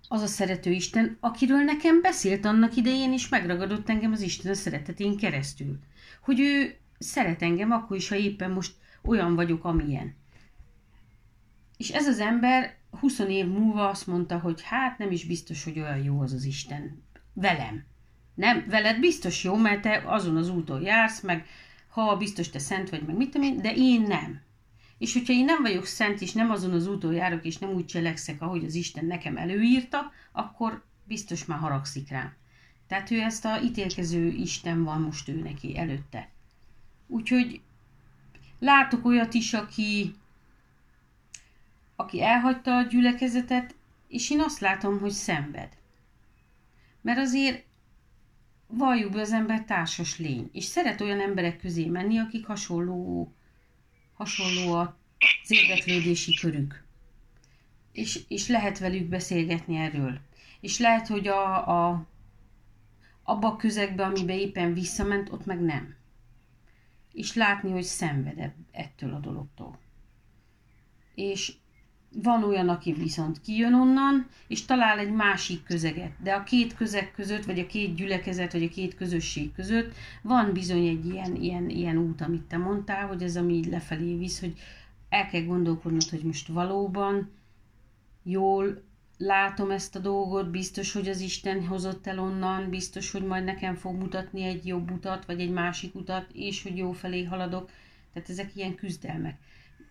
[0.08, 4.54] az a szerető Isten, akiről nekem beszélt annak idején, és megragadott engem az Isten a
[4.54, 5.78] szeretetén keresztül.
[6.22, 10.14] Hogy ő szeret engem akkor is, ha éppen most olyan vagyok, amilyen.
[11.76, 15.78] És ez az ember 20 év múlva azt mondta, hogy hát nem is biztos, hogy
[15.78, 17.84] olyan jó az az Isten velem.
[18.34, 21.46] Nem, veled biztos jó, mert te azon az úton jársz, meg
[21.88, 24.40] ha biztos te szent vagy, meg mit tudom én, de én nem.
[24.98, 27.86] És hogyha én nem vagyok szent, és nem azon az úton járok, és nem úgy
[27.86, 32.36] cselekszek, ahogy az Isten nekem előírta, akkor biztos már haragszik rám.
[32.92, 36.28] Tehát ő ezt a ítélkező Isten van most ő neki előtte.
[37.06, 37.60] Úgyhogy
[38.58, 40.14] látok olyat is, aki,
[41.96, 43.74] aki elhagyta a gyülekezetet,
[44.08, 45.68] és én azt látom, hogy szenved.
[47.00, 47.64] Mert azért
[48.66, 53.32] valljuk be az ember társas lény, és szeret olyan emberek közé menni, akik hasonló,
[54.14, 56.84] hasonló az érdeklődési körük.
[57.92, 60.20] És, és lehet velük beszélgetni erről.
[60.60, 62.10] És lehet, hogy a, a,
[63.22, 65.94] abba a közegbe, amiben éppen visszament, ott meg nem.
[67.12, 69.78] És látni, hogy szenved ettől a dologtól.
[71.14, 71.52] És
[72.14, 76.12] van olyan, aki viszont kijön onnan, és talál egy másik közeget.
[76.22, 80.52] De a két közeg között, vagy a két gyülekezet, vagy a két közösség között van
[80.52, 84.40] bizony egy ilyen, ilyen, ilyen út, amit te mondtál, hogy ez ami így lefelé visz,
[84.40, 84.58] hogy
[85.08, 87.30] el kell gondolkodnod, hogy most valóban
[88.22, 88.82] jól
[89.24, 93.74] látom ezt a dolgot, biztos, hogy az Isten hozott el onnan, biztos, hogy majd nekem
[93.74, 97.70] fog mutatni egy jobb utat, vagy egy másik utat, és hogy jó felé haladok.
[98.12, 99.38] Tehát ezek ilyen küzdelmek.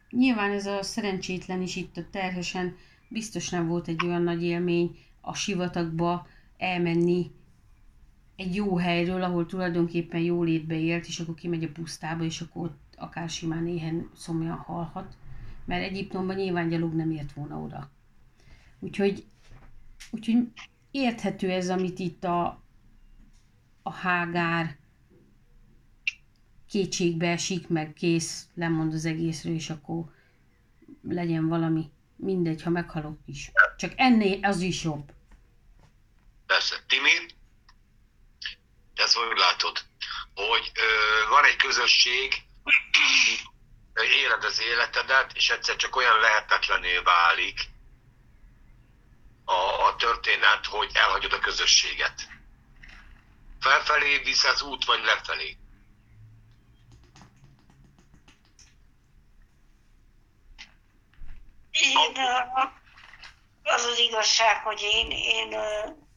[0.10, 2.76] Nyilván ez a szerencsétlen is itt a terhesen
[3.08, 7.32] biztos nem volt egy olyan nagy élmény a sivatagba elmenni
[8.36, 12.64] egy jó helyről, ahol tulajdonképpen jó létbe élt, és akkor kimegy a pusztába, és akkor
[12.64, 15.16] ott akár simán éhen szomjan halhat,
[15.66, 17.90] mert Egyiptomban nyilván gyalog nem ért volna oda.
[18.84, 19.26] Úgyhogy,
[20.12, 20.38] úgyhogy
[20.92, 22.64] érthető ez, amit itt a,
[23.84, 24.78] a Hágár
[26.70, 30.04] kétségbe esik, meg kész, lemond az egészről, és akkor
[31.04, 31.90] legyen valami.
[32.16, 33.52] Mindegy, ha meghalok is.
[33.78, 35.12] Csak ennél az is jobb.
[36.46, 36.76] Persze.
[36.88, 37.10] Timi,
[38.94, 39.80] ezt hogy látod?
[40.34, 42.44] Hogy ö, van egy közösség,
[43.94, 47.70] éled az életedet, és egyszer csak olyan lehetetlené válik
[50.02, 52.28] történet, hogy elhagyod a közösséget.
[53.60, 55.58] Felfelé visz az út, vagy lefelé?
[61.72, 62.18] Én,
[63.64, 65.56] az az igazság, hogy én, én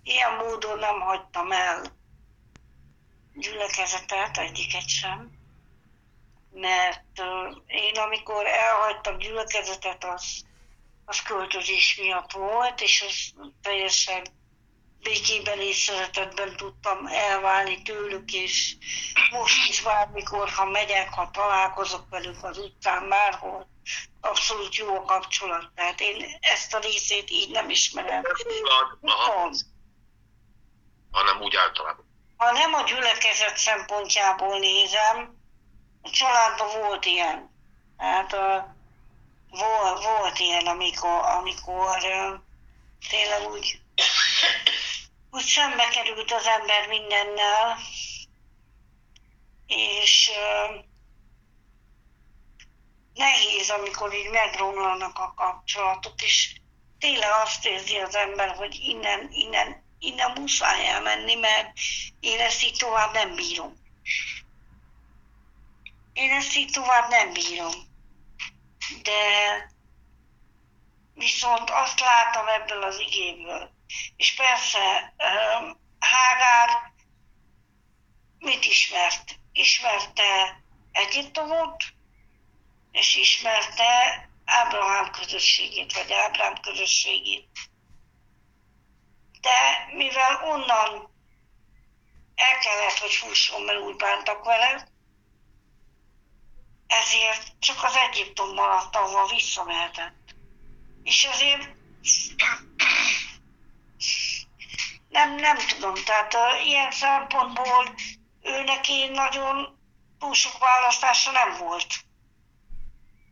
[0.03, 1.83] ilyen módon nem hagytam el
[3.35, 5.31] gyülekezetet, egyiket sem,
[6.51, 7.23] mert
[7.67, 10.45] én amikor elhagytam gyülekezetet, az,
[11.05, 14.23] az költözés miatt volt, és az teljesen
[15.05, 18.77] békében és szeretetben tudtam elválni tőlük, és
[19.31, 23.69] most is bármikor, ha megyek, ha találkozok velük az utcán, bárhol,
[24.21, 25.71] abszolút jó a kapcsolat.
[25.75, 28.23] Tehát én ezt a részét így nem ismerem.
[29.03, 29.51] Aha.
[31.11, 32.13] Hanem úgy általában.
[32.37, 35.43] Ha nem a gyülekezet szempontjából nézem,
[36.03, 37.51] a családban volt ilyen.
[37.97, 38.74] Hát a,
[39.59, 41.99] volt, volt ilyen, amikor, amikor
[43.09, 43.81] tényleg úgy,
[45.31, 47.79] úgy szembe került az ember mindennel,
[49.67, 50.31] és
[53.15, 56.61] nehéz, amikor így megromlanak a kapcsolatok, és
[56.99, 61.73] tényleg azt érzi az ember, hogy innen, innen, innen muszáj elmenni, mert
[62.21, 63.83] én ezt így tovább nem bírom.
[66.13, 67.73] Én ezt így tovább nem bírom.
[69.03, 69.73] De
[71.15, 73.71] viszont azt látom ebből az igéből.
[74.17, 75.15] És persze
[75.99, 76.93] Hágár
[78.39, 79.39] mit ismert?
[79.53, 81.85] Ismerte Egyiptomot,
[82.93, 87.49] és ismerte Ábrahám közösségét, vagy Ábrám közösségét.
[89.41, 91.13] De mivel onnan
[92.35, 94.89] el kellett, hogy fusson, mert úgy bántak vele,
[96.87, 100.35] ezért csak az Egyiptom maradt, ahol visszamehetett.
[101.03, 101.69] És ezért
[105.09, 107.95] nem, nem tudom, tehát uh, ilyen szempontból
[108.43, 109.79] ő neki nagyon
[110.19, 111.95] túl sok választása nem volt.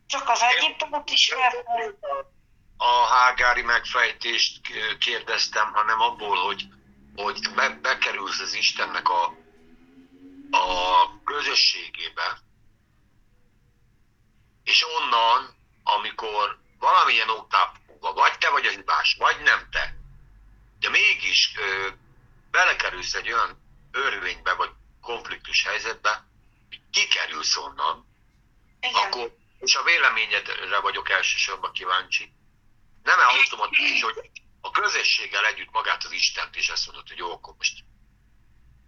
[0.06, 1.94] Csak az Egyiptomot ismertem.
[2.76, 4.60] A hágári megfejtést
[4.98, 6.66] kérdeztem, hanem abból, hogy,
[7.16, 9.24] hogy be, bekerülsz az Istennek a,
[10.50, 12.38] a közösségébe,
[14.64, 19.94] és onnan, amikor valamilyen oknál vagy te vagy a hibás, vagy nem te,
[20.78, 21.88] de mégis ö,
[22.50, 24.70] belekerülsz egy olyan örvénybe, vagy
[25.00, 26.26] konfliktus helyzetbe,
[26.90, 28.06] kikerülsz onnan,
[28.80, 28.94] Igen.
[28.94, 32.32] akkor és a véleményedre vagyok elsősorban kíváncsi.
[33.02, 37.32] Nem -e automatikus, hogy a közösséggel együtt magát az Istent is ezt mondod, hogy jó,
[37.32, 37.84] akkor most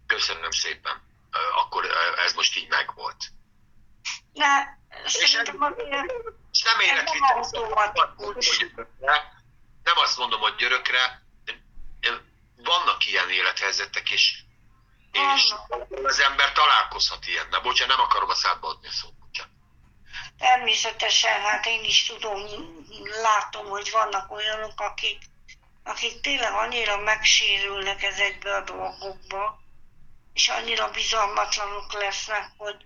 [0.05, 1.01] köszönöm szépen,
[1.55, 1.85] akkor
[2.17, 3.31] ez most így megvolt.
[4.33, 4.63] Ne,
[5.03, 6.13] És, szerintem azért
[6.51, 7.19] és nem életli
[9.83, 11.21] nem azt mondom, hogy györökre,
[11.99, 12.09] de
[12.55, 14.37] vannak ilyen élethelyzetek, és,
[15.11, 15.53] és
[16.03, 17.47] az ember találkozhat ilyen.
[17.49, 19.13] Na, bocsánat, nem akarom a szádba adni a szót.
[20.37, 22.41] Természetesen, hát én is tudom,
[23.21, 25.23] látom, hogy vannak olyanok, akik,
[25.83, 29.59] akik tényleg annyira megsérülnek ezekbe a dolgokba,
[30.33, 32.85] és annyira bizalmatlanok lesznek, hogy,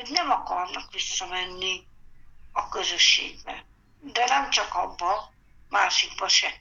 [0.00, 1.86] hogy nem akarnak visszamenni
[2.52, 3.64] a közösségbe.
[4.00, 5.32] De nem csak abba,
[5.68, 6.60] másikba se.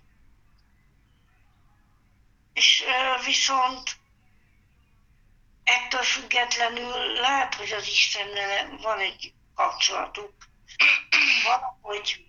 [2.53, 2.83] És
[3.25, 3.97] viszont
[5.63, 10.33] ettől függetlenül lehet, hogy az Istennel van egy kapcsolatuk,
[11.43, 12.25] valahogy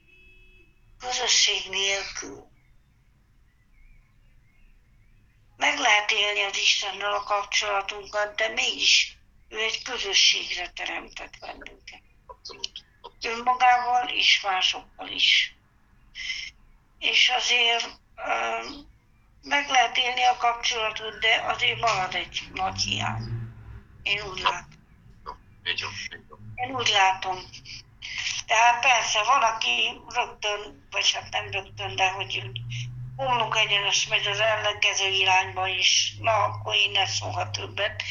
[0.98, 2.48] közösség nélkül.
[5.56, 9.19] Meg lehet élni az Istennel a kapcsolatunkat, de mégis
[9.50, 12.02] ő egy közösségre teremtett bennünket.
[13.22, 15.54] Önmagával és másokkal is.
[16.98, 17.84] És azért
[18.16, 18.58] ö,
[19.42, 23.22] meg lehet élni a kapcsolatot, de azért marad egy nagy hiány.
[24.02, 24.78] Én úgy látom.
[26.54, 27.38] Én úgy látom.
[28.46, 32.50] Tehát persze, van, aki rögtön, vagy hát nem rögtön, de hogy
[33.16, 38.02] homlok egyenes megy az ellenkező irányba is, na akkor én ne szólhat többet,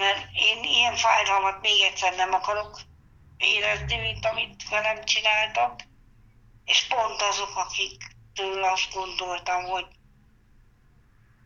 [0.00, 2.80] mert én ilyen fájdalmat még egyszer nem akarok
[3.36, 5.80] érezni, mint amit velem csináltak,
[6.64, 9.86] és pont azok, akiktől azt gondoltam, hogy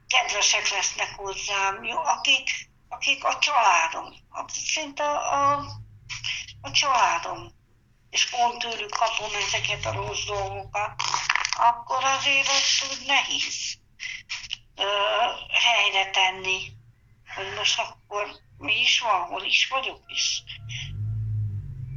[0.06, 2.50] kedvesek lesznek hozzám, jó, akik,
[2.88, 5.52] akik a családom, a- szinte a,
[6.60, 7.52] a családom,
[8.10, 11.02] és pont tőlük kapom ezeket a rossz dolgokat,
[11.56, 13.78] akkor azért azt úgy nehéz
[14.76, 14.86] ö,
[15.50, 16.72] helyre tenni,
[17.34, 20.42] hogy most akkor mi is van, hol is vagyok is.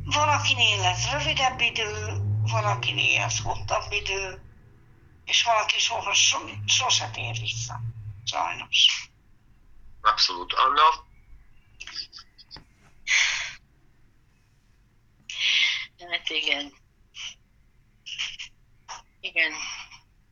[0.03, 4.41] Valakinél ez rövidebb idő, valakinél ez hosszabb idő,
[5.25, 6.13] és valaki soha,
[6.65, 7.80] sose tér vissza.
[8.23, 9.10] Sajnos.
[10.01, 10.53] Abszolút.
[10.53, 11.06] Anna,
[16.10, 16.73] Hát igen.
[19.19, 19.51] Igen.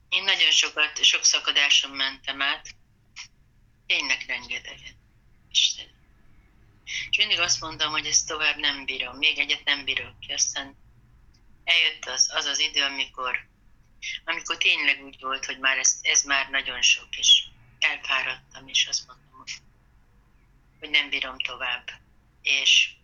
[0.09, 2.75] Én nagyon sokat, sok szakadáson mentem át.
[3.85, 4.95] Tényleg rengeteget.
[5.49, 5.94] Isten.
[7.09, 9.17] És mindig azt mondtam, hogy ezt tovább nem bírom.
[9.17, 10.33] Még egyet nem bírok ki.
[10.33, 10.77] Aztán
[11.63, 13.47] eljött az az, az idő, amikor,
[14.25, 17.43] amikor tényleg úgy volt, hogy már ez, ez már nagyon sok, és
[17.79, 19.53] elfáradtam, és azt mondtam, hogy,
[20.79, 21.89] hogy nem bírom tovább.
[22.41, 22.95] És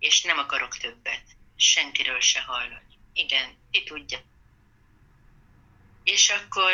[0.00, 1.24] és nem akarok többet,
[1.56, 2.98] senkiről se hallani.
[3.12, 4.22] Igen, ki tudja.
[6.04, 6.72] És akkor,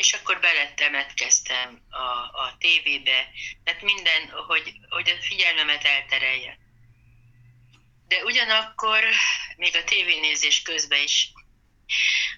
[0.00, 2.06] és akkor beletemetkeztem a,
[2.42, 3.28] a tévébe,
[3.64, 6.58] tehát minden, hogy, hogy a figyelmemet elterelje.
[8.08, 9.04] De ugyanakkor,
[9.56, 11.32] még a tévénézés közben is,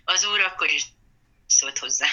[0.05, 0.83] az úr akkor is
[1.46, 2.09] szólt hozzá.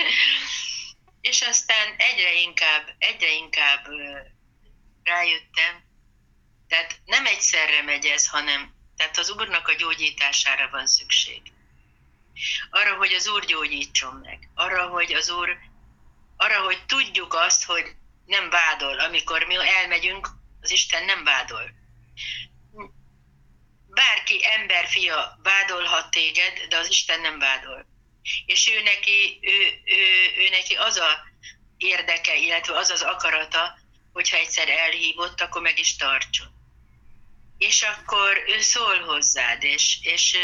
[1.30, 3.86] és aztán egyre inkább, egyre inkább
[5.02, 5.84] rájöttem,
[6.68, 11.42] tehát nem egyszerre megy ez, hanem tehát az Úrnak a gyógyítására van szükség.
[12.70, 14.48] Arra, hogy az Úr gyógyítson meg.
[14.54, 15.56] Arra, hogy az Úr,
[16.36, 17.94] arra, hogy tudjuk azt, hogy
[18.26, 19.00] nem vádol.
[19.00, 20.28] Amikor mi elmegyünk,
[20.60, 21.74] az Isten nem vádol.
[23.86, 27.86] Bárki emberfia vádolhat téged, de az Isten nem vádol.
[28.46, 31.26] És ő neki, ő, ő, ő neki az a
[31.76, 33.78] érdeke, illetve az az akarata,
[34.12, 36.54] hogyha egyszer elhívott, akkor meg is tartson.
[37.58, 40.36] És akkor ő szól hozzád, és, és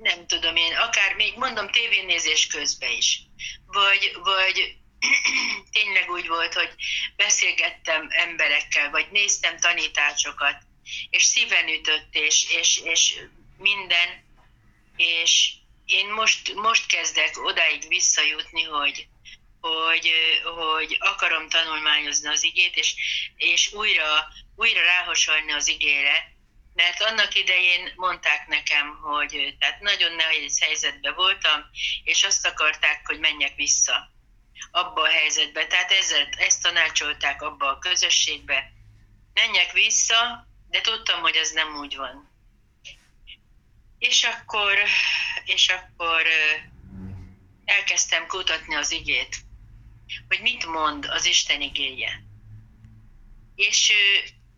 [0.00, 3.20] nem tudom én, akár még mondom tévénézés közben is.
[3.66, 4.76] Vagy, vagy
[5.72, 6.70] tényleg úgy volt, hogy
[7.16, 10.56] beszélgettem emberekkel, vagy néztem tanításokat,
[11.10, 13.14] és szíven ütött, és, és, és
[13.58, 14.24] minden,
[14.96, 15.52] és
[15.84, 19.06] én most, most kezdek odáig visszajutni, hogy,
[19.60, 20.12] hogy,
[20.54, 22.94] hogy akarom tanulmányozni az igét, és,
[23.36, 26.31] és újra, újra ráhasalni az igére,
[26.74, 31.64] mert annak idején mondták nekem, hogy tehát nagyon nehéz helyzetben voltam,
[32.04, 34.10] és azt akarták, hogy menjek vissza
[34.70, 35.66] abba a helyzetbe.
[35.66, 38.72] Tehát ezzel, ezt tanácsolták abba a közösségbe.
[39.34, 42.30] Menjek vissza, de tudtam, hogy ez nem úgy van.
[43.98, 44.78] És akkor,
[45.44, 46.26] és akkor
[47.64, 49.36] elkezdtem kutatni az igét,
[50.28, 52.22] hogy mit mond az Isten igéje.
[53.54, 53.92] És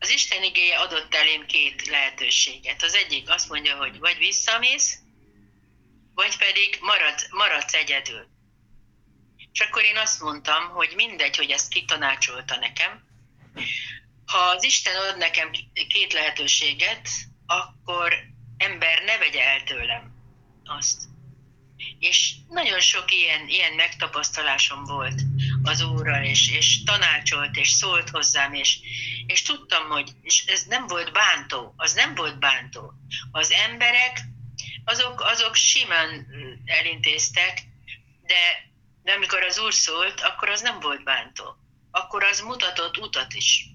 [0.04, 2.82] az Isten igéje adott elém két lehetőséget.
[2.82, 4.98] Az egyik azt mondja, hogy vagy visszamész,
[6.14, 8.26] vagy pedig marad, maradsz egyedül.
[9.52, 13.04] És akkor én azt mondtam, hogy mindegy, hogy ezt kitanácsolta nekem,
[14.26, 15.50] ha az Isten ad nekem
[15.88, 17.08] két lehetőséget,
[17.46, 18.14] akkor
[18.56, 20.12] ember ne vegye el tőlem
[20.64, 21.02] azt.
[21.98, 25.20] És nagyon sok ilyen, ilyen megtapasztalásom volt
[25.64, 28.78] az Úrral, és, és tanácsolt, és szólt hozzám, és,
[29.26, 32.92] és tudtam, hogy és ez nem volt bántó, az nem volt bántó.
[33.30, 34.20] Az emberek,
[34.84, 36.26] azok, azok simán
[36.64, 37.62] elintéztek,
[38.22, 38.70] de,
[39.02, 41.56] de amikor az Úr szólt, akkor az nem volt bántó.
[41.90, 43.66] Akkor az mutatott utat is.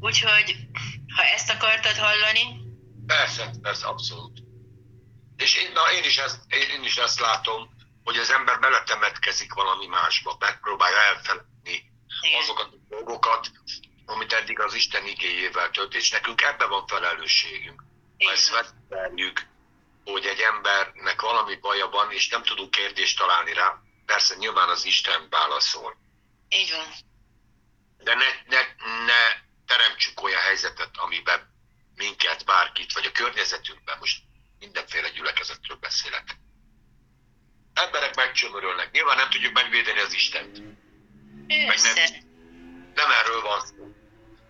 [0.00, 0.56] Úgyhogy,
[1.16, 2.60] ha ezt akartad hallani...
[3.06, 4.42] Persze, persze, abszolút.
[5.36, 7.70] És én, na, én, is ezt, én is ezt látom,
[8.04, 11.92] hogy az ember beletemetkezik valami másba, megpróbálja elfelejteni
[12.40, 13.50] azokat a dolgokat,
[14.06, 17.82] amit eddig az Isten igényével tölt, és nekünk ebben van felelősségünk.
[18.24, 19.46] Ha ezt vetteljük,
[20.04, 24.84] hogy egy embernek valami baja van, és nem tudunk kérdést találni rá, persze nyilván az
[24.84, 25.96] Isten válaszol.
[26.48, 26.86] Így van.
[27.98, 28.60] De ne, ne,
[29.04, 31.54] ne teremtsük olyan helyzetet, amiben
[31.94, 34.22] minket, bárkit, vagy a környezetünkben, most
[34.58, 36.36] mindenféle gyülekezetről beszélek.
[37.74, 38.90] Emberek megcsömörölnek.
[38.90, 40.58] Nyilván nem tudjuk megvédeni az Istent.
[41.46, 41.94] Meg nem,
[42.94, 43.94] nem erről van szó.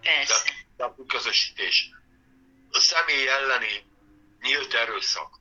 [0.01, 0.43] Persze.
[0.45, 1.91] De, de a közösítés.
[2.71, 3.85] A személy elleni
[4.41, 5.39] nyílt erőszak,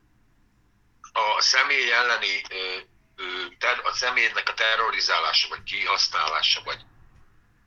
[1.11, 2.41] a személy elleni
[3.83, 6.81] a személynek a terrorizálása, vagy kihasználása, vagy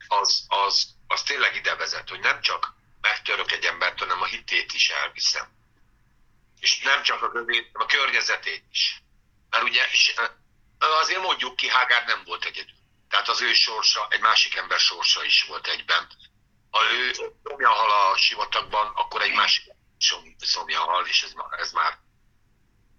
[0.07, 4.73] az, az, az tényleg ide vezet, hogy nem csak megtörök egy embert, hanem a hitét
[4.73, 5.49] is elviszem.
[6.61, 7.33] És nem csak a
[7.73, 9.03] a környezetét is.
[9.53, 9.87] Mert ugye
[10.79, 12.75] azért mondjuk ki, Hágár nem volt egyedül.
[13.09, 16.09] Tehát az ő sorsa, egy másik ember sorsa is volt egyben.
[16.71, 19.65] Ha ő szomja hal a sivatagban, akkor egy másik
[20.39, 21.99] szomja hal, és ez, ez már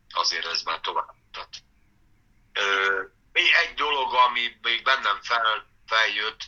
[0.09, 1.49] azért ez már tovább mutat.
[3.31, 6.41] Egy dolog, ami még bennem fel, feljött,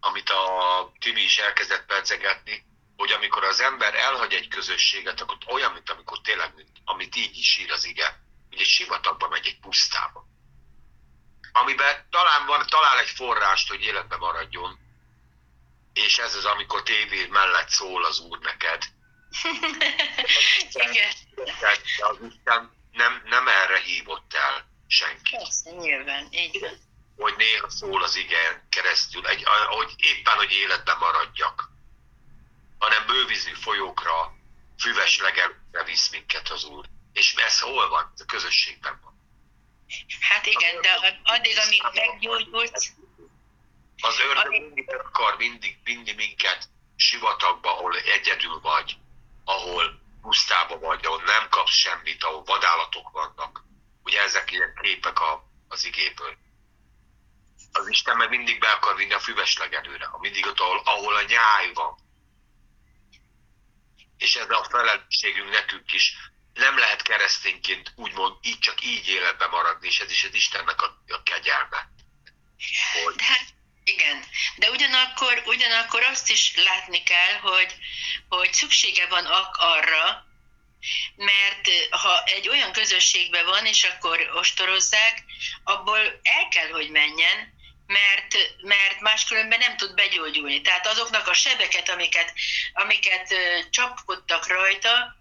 [0.00, 2.64] amit a Timi is elkezdett percegetni,
[2.96, 7.36] hogy amikor az ember elhagy egy közösséget, akkor olyan, mint amikor tényleg, mint, amit így
[7.36, 8.25] is ír az ige,
[8.56, 10.24] hogy egy sivatagba megy egy pusztába.
[11.52, 14.78] Amiben talán van, talál egy forrást, hogy életbe maradjon,
[15.92, 18.82] és ez az, amikor tévé mellett szól az Úr neked.
[20.88, 21.12] Igen.
[21.98, 25.36] Az Isten nem, nem erre hívott el senki.
[25.36, 26.84] Persze, nyilván, így van
[27.16, 31.70] hogy néha szól az igen keresztül, egy, hogy éppen, hogy életben maradjak,
[32.78, 34.34] hanem bővízű folyókra,
[34.78, 36.86] füves legelőre visz minket az Úr.
[37.16, 38.12] És ez hol van?
[38.16, 39.14] A közösségben van.
[40.20, 42.92] Hát igen, de addig, amíg meggyógyulsz...
[44.00, 48.96] Az ördög mindig akar mindig vinni minket sivatagba, ahol egyedül vagy,
[49.44, 53.64] ahol pusztába vagy, ahol nem kapsz semmit, ahol vadállatok vannak.
[54.02, 56.36] Ugye ezek ilyen képek a, az igéből
[57.78, 61.22] az Isten meg mindig be akar vinni a füves legelőre, mindig ott, ahol, ahol a
[61.22, 61.98] nyáj van.
[64.18, 66.16] És ez a felelősségünk nekünk is.
[66.56, 71.02] Nem lehet keresztényként úgymond így csak így életbe maradni, és ez is az Istennek a,
[71.08, 71.88] a kegyelme.
[73.04, 73.14] Hogy...
[73.14, 73.44] De, hát,
[73.84, 74.24] igen,
[74.56, 77.74] de ugyanakkor, ugyanakkor azt is látni kell, hogy,
[78.28, 80.26] hogy szüksége van arra,
[81.16, 85.24] mert ha egy olyan közösségben van, és akkor ostorozzák,
[85.64, 87.54] abból el kell, hogy menjen,
[87.86, 90.60] mert, mert máskülönben nem tud begyógyulni.
[90.60, 92.32] Tehát azoknak a sebeket, amiket,
[92.72, 93.34] amiket
[93.70, 95.16] csapkodtak rajta,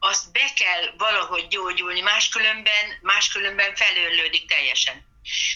[0.00, 5.06] azt be kell valahogy gyógyulni, máskülönben, máskülönben felőlődik teljesen.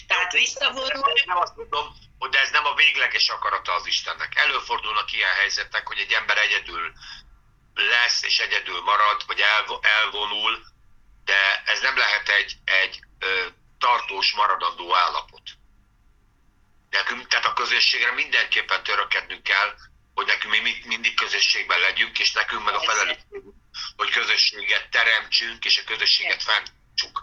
[0.07, 1.13] Tehát visszavonul...
[1.25, 1.87] Nem azt mondom,
[2.19, 4.35] hogy ez nem a végleges akarata az Istennek.
[4.35, 6.93] Előfordulnak ilyen helyzetek, hogy egy ember egyedül
[7.73, 9.43] lesz és egyedül marad, vagy
[9.81, 10.65] elvonul,
[11.23, 13.45] de ez nem lehet egy, egy ö,
[13.77, 15.43] tartós maradandó állapot.
[16.89, 19.75] Nekünk, tehát a közösségre mindenképpen törökednünk kell,
[20.15, 23.41] hogy nekünk mi mindig közösségben legyünk, és nekünk meg a felelősség,
[23.95, 27.15] hogy közösséget teremtsünk, és a közösséget fenntartsuk.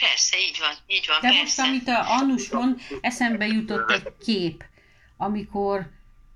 [0.00, 1.42] Persze, így van, így van, De persze.
[1.42, 4.64] most, amit a Annus mond, eszembe jutott egy kép,
[5.16, 5.90] amikor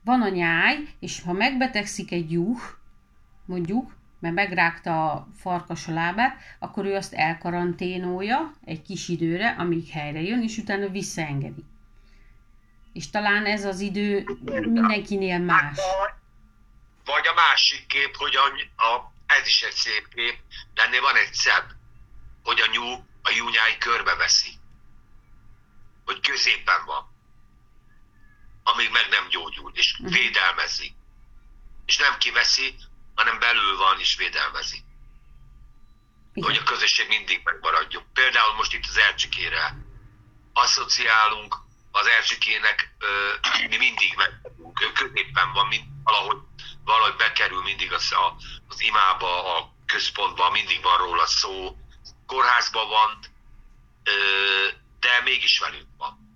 [0.04, 2.60] van a nyáj, és ha megbetegszik egy juh,
[3.46, 9.88] mondjuk, mert megrágta a farkas a lábát, akkor ő azt elkaranténolja egy kis időre, amíg
[9.88, 11.64] helyre jön, és utána visszaengedi.
[12.92, 15.78] És talán ez az idő mindenkinél más.
[17.04, 18.44] Vagy a másik kép, hogy a,
[18.84, 20.38] a, ez is egy szép kép,
[20.74, 21.70] de ennél van egy szebb,
[22.42, 24.58] hogy a nyú, a júnyái körbeveszi.
[26.04, 27.08] Hogy középen van.
[28.62, 30.16] Amíg meg nem gyógyul, és uh-huh.
[30.16, 30.94] védelmezi.
[31.86, 32.74] És nem kiveszi,
[33.14, 34.84] hanem belül van és védelmezi.
[36.32, 36.48] Igen.
[36.48, 38.04] Hogy a közösség mindig megmaradjon.
[38.12, 39.76] Például most itt az Ercsikére
[40.52, 41.56] asszociálunk,
[41.90, 42.94] az Erzsikének
[43.68, 44.92] mi mindig megvagyunk.
[44.94, 46.38] középen van, mind, valahogy,
[46.84, 48.36] valahogy bekerül mindig az, a,
[48.68, 51.76] az imába, a központba, mindig van róla szó,
[52.26, 53.18] kórházban van,
[55.00, 56.28] de mégis velünk van.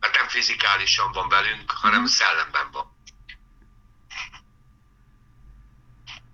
[0.00, 2.14] Mert nem fizikálisan van velünk, hanem uh-huh.
[2.14, 2.96] szellemben van.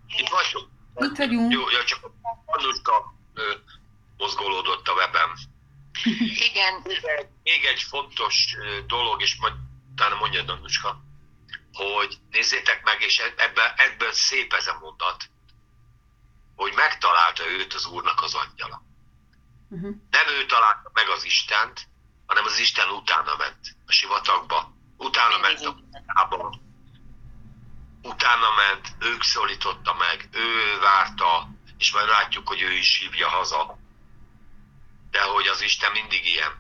[0.07, 0.69] Itt vagyunk.
[0.97, 1.53] Itt vagyunk.
[1.53, 2.11] Jó, ja, csak
[2.45, 3.15] Annuska
[4.17, 5.35] mozgolódott a webem.
[6.51, 6.83] Igen.
[7.43, 9.55] Még egy fontos dolog, és majd
[9.93, 11.03] utána mondja Annuska,
[11.73, 15.31] hogy nézzétek meg, és ebből, ebből szép ez a mondat,
[16.57, 18.83] hogy megtalálta őt az Úrnak az angyala.
[19.69, 19.97] Uh-huh.
[20.11, 21.89] Nem ő találta meg az Istent,
[22.27, 25.77] hanem az Isten utána ment a sivatagba, utána ment a
[26.15, 26.51] tábor,
[28.03, 31.49] utána ment, ők szólította meg, ő várta,
[31.79, 33.79] és majd látjuk, hogy ő is hívja haza.
[35.15, 36.53] De hogy az Isten mindig ilyen,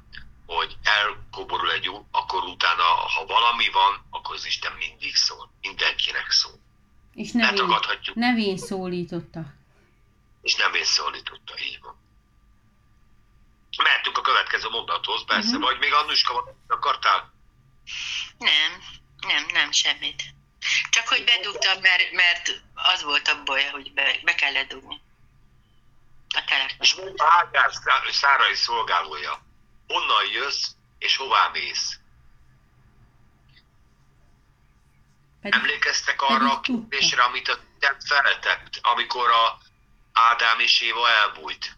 [0.46, 6.30] hogy elkoborul egy út, akkor utána, ha valami van, akkor az Isten mindig szól, mindenkinek
[6.30, 6.58] szól.
[7.14, 7.78] És nevén,
[8.14, 9.40] nevén szólította.
[10.42, 11.96] És nevén szólította, így van.
[13.82, 15.62] Mehetünk a következő mondathoz, persze, uh-huh.
[15.62, 17.32] vagy még Annuska akartál?
[18.38, 18.82] Nem,
[19.20, 20.22] nem, nem semmit.
[20.90, 25.00] Csak hogy bedugtam, mert, mert az volt a baj, hogy be, be kellett dugni.
[26.34, 26.76] A telefon.
[26.80, 27.70] És mondta Ágár
[28.10, 29.42] Szárai szolgálója,
[29.86, 30.68] honnan jössz
[30.98, 31.98] és hová mész?
[35.40, 39.58] Pedig, Emlékeztek arra a kérdésre, amit a Isten feltett, amikor a
[40.12, 41.76] Ádám és Éva elbújt?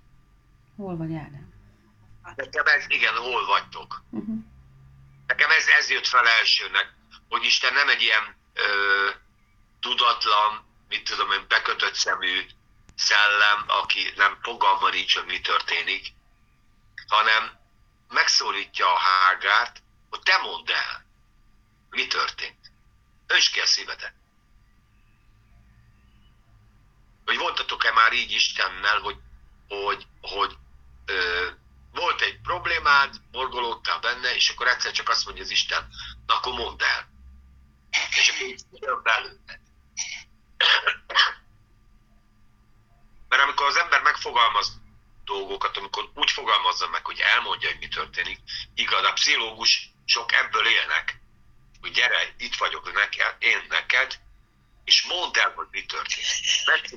[0.77, 1.55] Hol vagy Ádám?
[2.37, 4.03] Nekem ez, igen, hol vagytok?
[4.11, 4.37] Uh-huh.
[5.27, 6.95] Nekem ez, ez jött fel elsőnek,
[7.29, 9.11] hogy Isten nem egy ilyen ö,
[9.81, 12.47] tudatlan, mit tudom én, bekötött szemű
[12.97, 16.13] szellem, aki nem fogalma nincs, hogy mi történik,
[17.07, 17.59] hanem
[18.09, 21.07] megszólítja a hágárt, hogy te mondd el,
[21.91, 22.71] mi történt.
[23.27, 24.15] Önts ki a szívedet.
[27.25, 29.17] Hogy voltatok-e már így Istennel, hogy,
[29.69, 30.57] hogy, hogy
[31.07, 31.47] ö,
[31.93, 35.89] volt egy problémád, morgolódtál benne, és akkor egyszer csak azt mondja az Isten,
[36.27, 37.09] na akkor mondd el.
[38.11, 39.61] És akkor belőled.
[43.29, 44.81] Mert amikor az ember megfogalmaz
[45.25, 48.39] dolgokat, amikor úgy fogalmazza meg, hogy elmondja, hogy mi történik,
[48.75, 51.21] igaz, a pszichológus sok ebből élnek,
[51.81, 54.21] hogy gyere, itt vagyok neked, én neked,
[54.85, 56.27] és mondd el, hogy mi történik.
[56.65, 56.89] Mert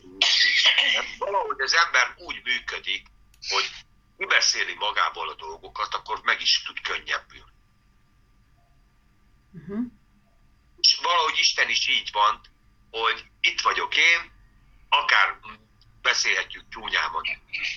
[1.17, 3.07] valahogy az ember úgy működik,
[3.49, 3.69] hogy
[4.17, 7.45] kibeszéli magából a dolgokat, akkor meg is tud könnyebbül.
[9.51, 9.85] Uh-huh.
[10.77, 12.41] És valahogy Isten is így van,
[12.91, 14.31] hogy itt vagyok én,
[14.89, 15.39] akár
[16.11, 17.23] beszélhetjük csúnyában,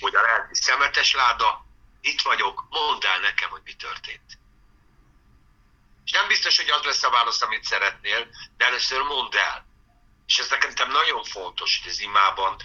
[0.00, 1.64] hogy a lelki szemetes láda,
[2.00, 4.38] itt vagyok, mondd el nekem, hogy mi történt.
[6.04, 9.66] És nem biztos, hogy az lesz a válasz, amit szeretnél, de először mondd el.
[10.26, 12.56] És ez nekem nagyon fontos, hogy az imában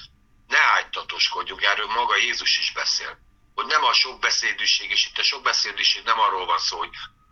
[0.48, 3.26] ne ágytatoskodjunk, erről maga Jézus is beszél
[3.58, 6.90] hogy nem a sokbeszédűség, és itt a sokbeszédűség nem arról van szó, hogy,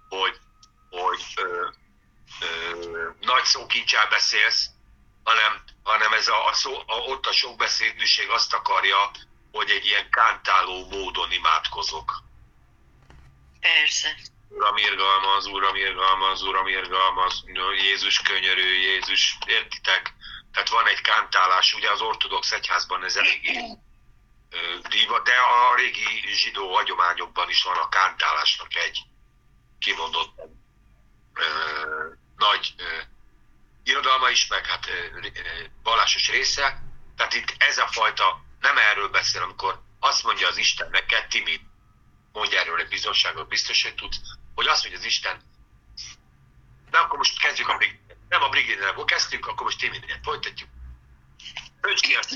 [0.10, 0.40] hogy,
[0.90, 1.68] hogy ö,
[2.40, 4.70] ö, nagy szókincsel beszélsz,
[5.26, 9.12] hanem, hanem ez a, a szó, a, ott a sokbeszédűség azt akarja,
[9.52, 12.24] hogy egy ilyen kántáló módon imádkozok.
[13.60, 14.16] Persze.
[14.50, 17.44] Uram irgalmaz, Uram irgalmaz, Uram irgalmaz,
[17.82, 20.14] Jézus könyörű, Jézus, értitek?
[20.52, 23.60] Tehát van egy kántálás, ugye az ortodox egyházban ez eléggé
[24.90, 29.00] díva, de a régi zsidó hagyományokban is van a kántálásnak egy
[29.80, 30.34] kimondott
[31.34, 31.46] ö,
[32.36, 32.84] nagy ö,
[33.86, 34.88] irodalma is, meg hát
[35.84, 36.84] vallásos része.
[37.16, 41.60] Tehát itt ez a fajta, nem erről beszél, amikor azt mondja az Isten neked, Timi,
[42.32, 44.20] mondja erről egy bizonságot, biztos, hogy tudsz,
[44.56, 45.42] hogy azt mondja az Isten,
[46.90, 47.78] de akkor most kezdjük a
[48.30, 50.70] nem a Brigidnél, kezdtünk, akkor most Timinél folytatjuk.
[51.82, 52.34] Önts ki azt,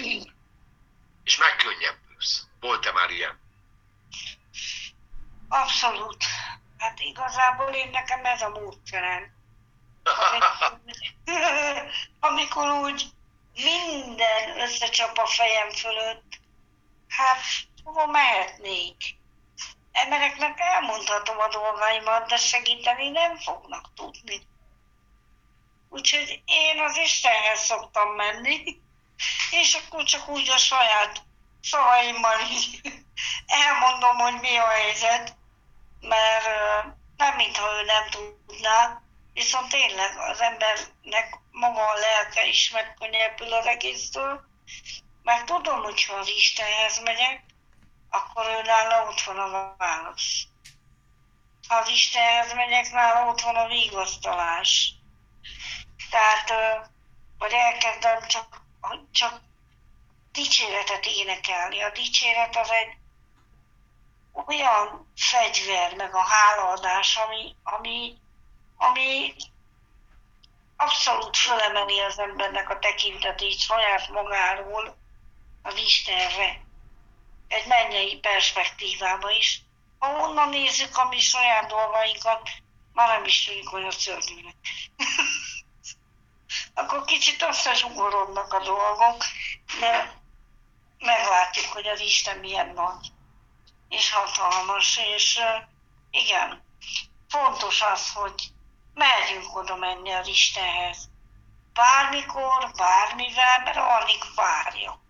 [1.23, 2.47] és megkönnyebbülsz.
[2.59, 3.39] Volt-e már ilyen?
[5.47, 6.23] Abszolút.
[6.77, 9.38] Hát igazából én nekem ez a módszerem.
[12.19, 13.05] Amikor úgy
[13.53, 16.39] minden összecsap a fejem fölött,
[17.07, 17.41] hát
[17.83, 19.17] hova mehetnék?
[19.91, 24.47] Embereknek elmondhatom a dolgaimat, de segíteni nem fognak tudni.
[25.89, 28.81] Úgyhogy én az Istenhez szoktam menni,
[29.51, 31.23] és akkor csak úgy a saját
[31.61, 32.81] szavaimmal így
[33.47, 35.35] elmondom, hogy mi a helyzet,
[35.99, 36.45] mert
[37.17, 39.01] nem mintha ő nem tudná,
[39.39, 44.41] viszont tényleg az embernek maga a lelke is megkönnyebbül az egésztől,
[45.23, 47.43] mert tudom, hogy ha az Istenhez megyek,
[48.09, 50.43] akkor ő nála ott van a válasz.
[51.67, 54.93] ha az Istenhez megyek, nála ott van a vigasztalás.
[56.09, 56.53] Tehát,
[57.37, 58.61] vagy elkezdem csak,
[59.11, 59.41] csak
[60.31, 61.81] dicséretet énekelni.
[61.81, 62.97] A dicséret az egy
[64.33, 68.17] olyan fegyver, meg a hálaadás, ami, ami,
[68.79, 69.35] ami
[70.75, 74.97] abszolút fölemeli az embernek a tekintetét saját magáról
[75.61, 76.61] az Istenre.
[77.47, 79.61] Egy mennyei perspektívába is.
[79.99, 82.49] Ha onnan nézzük a mi saját dolgainkat,
[82.93, 84.55] már nem is tűnik olyan szörnyűnek.
[86.73, 89.23] Akkor kicsit összezsugorodnak a dolgok,
[89.79, 90.21] de
[90.99, 93.11] meglátjuk, hogy az Isten milyen nagy
[93.89, 95.39] és hatalmas, és
[96.11, 96.63] igen,
[97.29, 98.51] fontos az, hogy
[98.93, 101.09] merjünk oda menni az Istenhez.
[101.73, 105.01] Bármikor, bármivel, mert alig várja.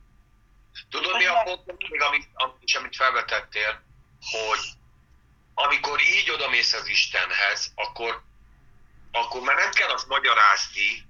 [0.90, 3.84] Tudod, mi a pont, még amit, amit, amit felvetettél,
[4.32, 4.60] hogy
[5.54, 8.24] amikor így odamész az Istenhez, akkor,
[9.12, 11.08] akkor már nem kell azt magyarázni,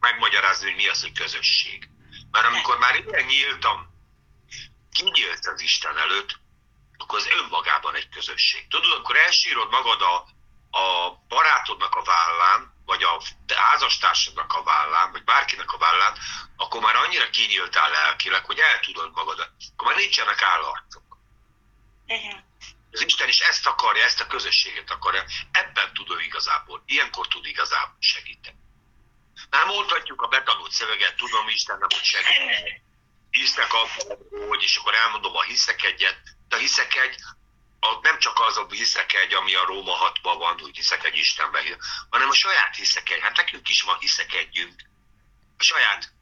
[0.00, 1.88] megmagyarázni, hogy mi az, hogy közösség.
[2.30, 3.94] Mert amikor már ilyen nyíltan
[4.92, 6.38] kinyílt az Isten előtt,
[6.98, 8.68] akkor az önmagában egy közösség.
[8.68, 10.14] Tudod, akkor elsírod magad a,
[10.78, 13.22] a barátodnak a vállán, vagy a
[13.54, 16.18] házastársadnak a vállán, vagy bárkinek a vállán,
[16.56, 19.50] akkor már annyira kinyíltál lelkileg, hogy el tudod magadat.
[19.72, 21.02] Akkor már nincsenek állarcok.
[22.06, 22.46] Igen.
[22.92, 25.24] Az Isten is ezt akarja, ezt a közösséget akarja.
[25.52, 28.56] Ebben tud ő igazából, ilyenkor tud igazából segíteni.
[29.50, 32.82] Már mondhatjuk a betanult szöveget, tudom Istennek, hogy segít.
[33.30, 37.16] Hisznek abban, hogy, és akkor elmondom a hiszek egyet, de hiszek egy,
[37.80, 41.16] a, nem csak az a hiszek egy, ami a Róma 6 van, hogy hiszek egy
[41.16, 41.64] Istenben,
[42.10, 43.20] hanem a saját hiszek egy.
[43.20, 44.82] Hát nekünk is van hiszek együnk.
[45.58, 46.12] A saját,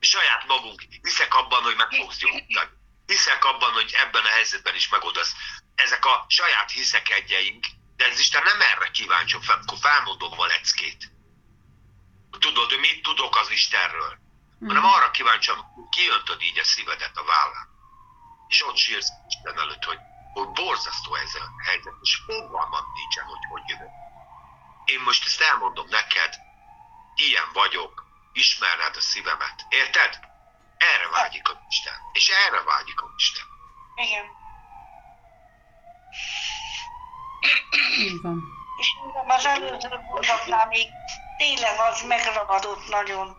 [0.00, 0.82] a saját magunk.
[1.02, 2.70] Hiszek abban, hogy meg fogsz gyógyítani.
[3.06, 5.32] Hiszek abban, hogy ebben a helyzetben is megoldasz.
[5.74, 7.66] Ezek a saját hiszek egyeink,
[7.96, 11.14] de ez Isten nem erre kíváncsi, akkor felmondom a leckét
[12.38, 14.18] tudod, hogy mit tudok az Istenről,
[14.66, 17.68] hanem arra kíváncsi, hogy kiöntöd így a szívedet a vállán.
[18.48, 19.98] És ott sírsz Isten előtt, hogy,
[20.32, 23.90] hogy borzasztó ez a helyzet, és fogalmam nincsen, hogy hogy jövök.
[24.84, 26.34] Én most ezt elmondom neked,
[27.14, 29.66] ilyen vagyok, ismered a szívemet.
[29.68, 30.20] Érted?
[30.76, 31.94] Erre vágyik a Isten.
[32.12, 33.44] És erre vágyik a Isten.
[33.94, 34.24] Igen.
[37.98, 38.42] Így van.
[38.78, 38.88] És
[39.26, 40.88] az előző mondatnál még
[41.36, 43.36] tényleg az megragadott nagyon,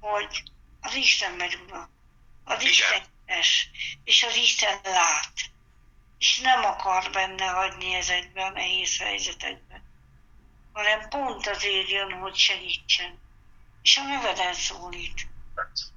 [0.00, 0.42] hogy
[0.80, 1.88] az Isten megy oda.
[2.44, 3.68] Az Isten es,
[4.04, 5.32] és az Isten lát.
[6.18, 9.84] És nem akar benne hagyni ezekben a nehéz helyzetekben.
[10.72, 13.20] Hanem pont azért jön, hogy segítsen.
[13.82, 15.26] És a neveden szólít.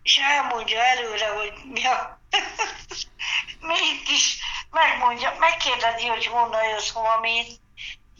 [0.03, 2.19] És elmondja előre, hogy mi a...
[3.59, 4.37] Még is
[4.69, 7.59] megmondja, megkérdezi, hogy honnan jössz, hova mész,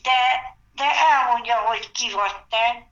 [0.01, 2.88] de, de elmondja, hogy ki vagy te,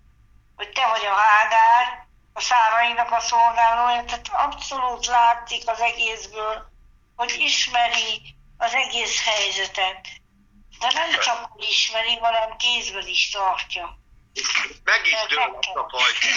[0.55, 2.02] hogy te vagy a Hágár,
[2.33, 6.71] a szárainak a szolgálója, tehát abszolút látszik az egészből,
[7.15, 10.07] hogy ismeri az egész helyzetet.
[10.79, 13.97] De nem csak hogy ismeri, hanem kézből is tartja.
[14.83, 16.27] Meg is dől az a fajta,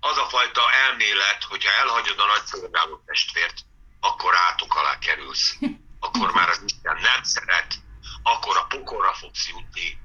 [0.00, 3.58] az a fajta elmélet, hogyha elhagyod a nagyszolgáló testvért,
[4.00, 5.56] akkor átok alá kerülsz.
[6.00, 7.74] Akkor már az Isten nem szeret,
[8.22, 9.98] akkor a pokorra fogsz jutni,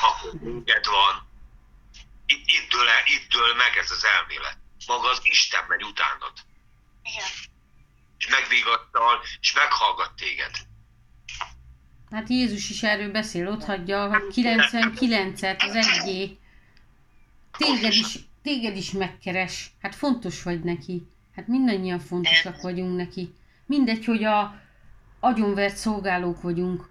[0.00, 1.29] akkor véged van,
[2.32, 4.58] itt, itt, dől, itt dől meg ez az elmélet.
[4.86, 6.32] Maga az Isten megy utánad.
[7.02, 7.28] Igen.
[8.18, 10.54] És megvigattal, és meghallgat téged.
[12.10, 16.38] Hát Jézus is erről beszél, ott hagyja a 99-et, az egyé.
[17.58, 19.70] Téged is, téged is megkeres.
[19.82, 21.02] Hát fontos vagy neki.
[21.36, 23.34] Hát mindannyian fontosak vagyunk neki.
[23.66, 24.60] Mindegy, hogy a
[25.20, 26.88] agyonvert szolgálók vagyunk,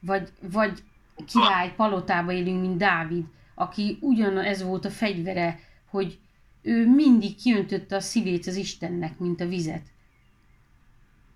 [0.00, 0.82] vagy, vagy
[1.26, 3.24] király palotába élünk, mint Dávid
[3.54, 6.18] aki ugyanez volt a fegyvere, hogy
[6.62, 9.86] ő mindig kiöntötte a szívét az Istennek, mint a vizet.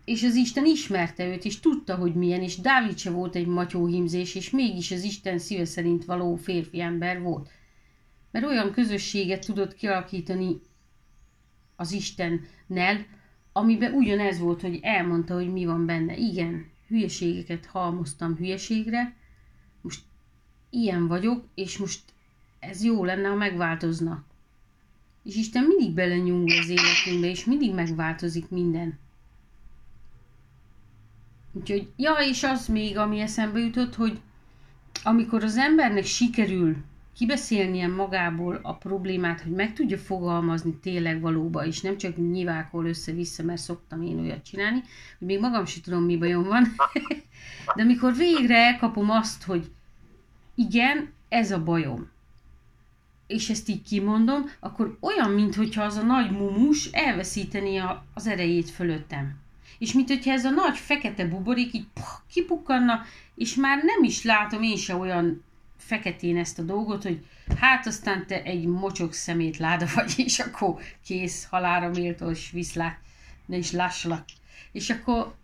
[0.04, 4.34] És az Isten ismerte őt, és tudta, hogy milyen, és Dávid se volt egy matyóhimzés,
[4.34, 7.50] és mégis az Isten szíve szerint való férfi ember volt.
[8.30, 10.60] Mert olyan közösséget tudott kialakítani
[11.76, 13.06] az Istennel,
[13.52, 16.16] amiben ugyanez volt, hogy elmondta, hogy mi van benne.
[16.16, 19.16] Igen, hülyeségeket halmoztam hülyeségre,
[19.80, 20.02] most
[20.70, 22.00] ilyen vagyok, és most
[22.58, 24.24] ez jó lenne, ha megváltozna.
[25.22, 28.98] És Isten mindig belenyúl az életünkbe, és mindig megváltozik minden.
[31.52, 34.20] Úgyhogy, ja, és az még, ami eszembe jutott, hogy
[35.02, 36.76] amikor az embernek sikerül
[37.16, 43.42] kibeszélnie magából a problémát, hogy meg tudja fogalmazni tényleg valóban, és nem csak nyilvákol össze-vissza,
[43.42, 44.82] mert szoktam én olyat csinálni,
[45.18, 46.66] hogy még magam sem tudom, mi bajom van.
[47.76, 49.70] De amikor végre elkapom azt, hogy
[50.56, 52.10] igen, ez a bajom,
[53.26, 58.70] és ezt így kimondom, akkor olyan, mintha az a nagy mumus elveszíteni a, az erejét
[58.70, 59.34] fölöttem.
[59.78, 63.02] És mint hogyha ez a nagy fekete buborék így puh, kipukkanna,
[63.34, 65.44] és már nem is látom én se olyan
[65.76, 67.26] feketén ezt a dolgot, hogy
[67.58, 72.98] hát aztán te egy mocsok szemét láda vagy, és akkor kész, halára méltós, viszlát,
[73.46, 74.24] ne is lássalak.
[74.72, 75.34] És akkor,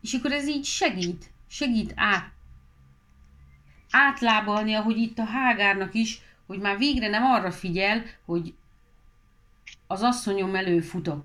[0.00, 2.32] és akkor ez így segít, segít át,
[3.90, 8.54] átlábalni, ahogy itt a hágárnak is, hogy már végre nem arra figyel, hogy
[9.86, 11.24] az asszonyom elő futok,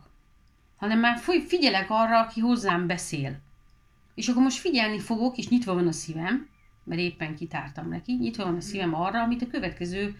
[0.76, 3.40] hanem már figyelek arra, aki hozzám beszél.
[4.16, 6.48] És akkor most figyelni fogok, és nyitva van a szívem,
[6.84, 10.16] mert éppen kitártam neki, nyitva van a szívem arra, amit a következő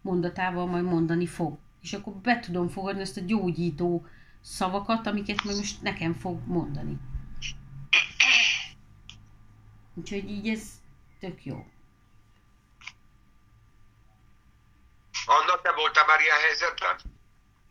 [0.00, 1.58] mondatával majd mondani fog.
[1.82, 4.06] És akkor be tudom fogadni ezt a gyógyító
[4.40, 6.98] szavakat, amiket meg most nekem fog mondani.
[9.94, 10.62] Úgyhogy így ez
[11.20, 11.66] tök jó.
[15.26, 17.00] Anna, te voltál már ilyen helyzetben?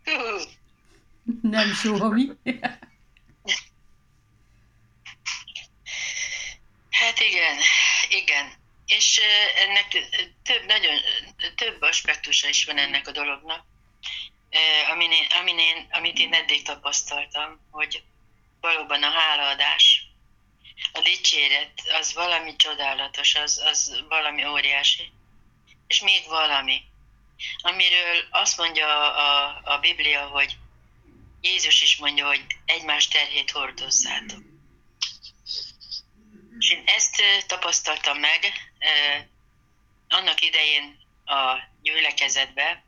[1.41, 2.29] Nem soha mi.
[6.89, 7.57] Hát igen,
[8.09, 8.53] igen.
[8.85, 9.21] És
[9.55, 9.87] ennek
[10.43, 10.95] több, nagyon,
[11.55, 13.65] több aspektusa is van ennek a dolognak,
[14.91, 18.03] amin én, amin én, amit én eddig tapasztaltam, hogy
[18.61, 20.07] valóban a hálaadás,
[20.93, 25.11] a dicséret, az valami csodálatos, az, az valami óriási.
[25.87, 26.81] És még valami,
[27.61, 30.57] amiről azt mondja a, a Biblia, hogy
[31.41, 34.43] Jézus is mondja, hogy egymás terhét hordozzátok.
[36.59, 38.53] És én ezt tapasztaltam meg
[40.07, 42.83] annak idején a gyülekezetbe,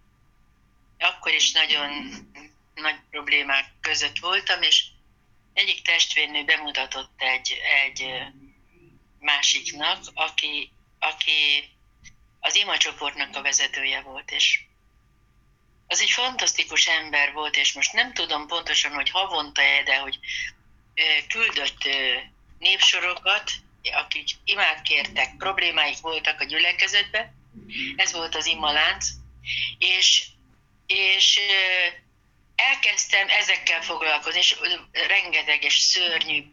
[1.00, 2.12] akkor is nagyon
[2.76, 4.86] nagy problémák között voltam, és
[5.54, 8.24] egyik testvérnő bemutatott egy, egy
[9.20, 11.70] másiknak, aki, aki
[12.40, 14.60] az ima csoportnak a vezetője volt, és
[15.88, 20.20] az egy fantasztikus ember volt, és most nem tudom pontosan, hogy havonta -e, de hogy
[21.28, 21.88] küldött
[22.60, 23.52] népsorokat,
[23.84, 27.34] akik imát kértek, problémáik voltak a gyülekezetbe,
[27.96, 29.08] ez volt az imalánc,
[29.78, 30.26] és,
[30.88, 31.40] és
[32.56, 34.56] elkezdtem ezekkel foglalkozni, és
[34.92, 36.44] rengeteg és szörnyű,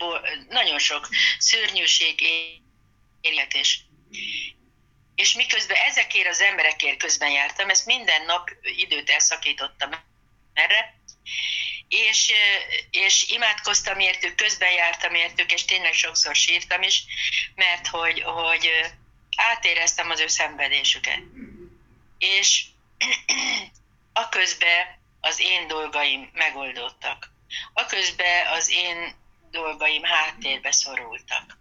[0.49, 1.09] nagyon sok
[1.39, 2.21] szörnyűség
[3.21, 3.79] élet, és,
[5.15, 9.91] és miközben ezekért az emberekért közben jártam, ezt minden nap időt elszakítottam
[10.53, 10.95] erre,
[11.89, 12.33] és,
[12.91, 17.05] és imádkoztam értük, közben jártam értük, és tényleg sokszor sírtam is,
[17.55, 18.71] mert hogy, hogy
[19.37, 21.21] átéreztem az ő szenvedésüket.
[22.19, 22.65] És
[24.13, 27.31] a közben az én dolgaim megoldottak.
[27.73, 29.15] A közben az én
[29.51, 31.59] dolgaim háttérbe szorultak.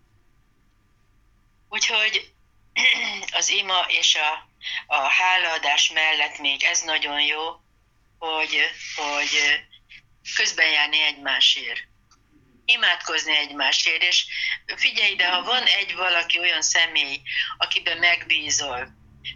[1.69, 2.33] Úgyhogy
[3.39, 4.49] az ima és a,
[4.95, 7.61] a hálaadás mellett még ez nagyon jó,
[8.17, 9.63] hogy, hogy
[10.36, 11.80] közben járni egymásért.
[12.65, 14.26] Imádkozni egymásért, és
[14.76, 17.21] figyelj ide, ha van egy valaki olyan személy,
[17.57, 18.88] akiben megbízol,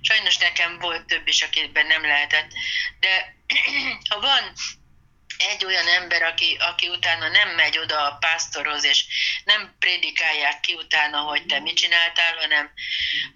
[0.01, 2.51] sajnos nekem volt több is, akiben nem lehetett,
[2.99, 3.35] de
[4.09, 4.53] ha van
[5.37, 9.05] egy olyan ember, aki, aki utána nem megy oda a pásztorhoz, és
[9.45, 12.71] nem prédikálják ki utána, hogy te mit csináltál, hanem,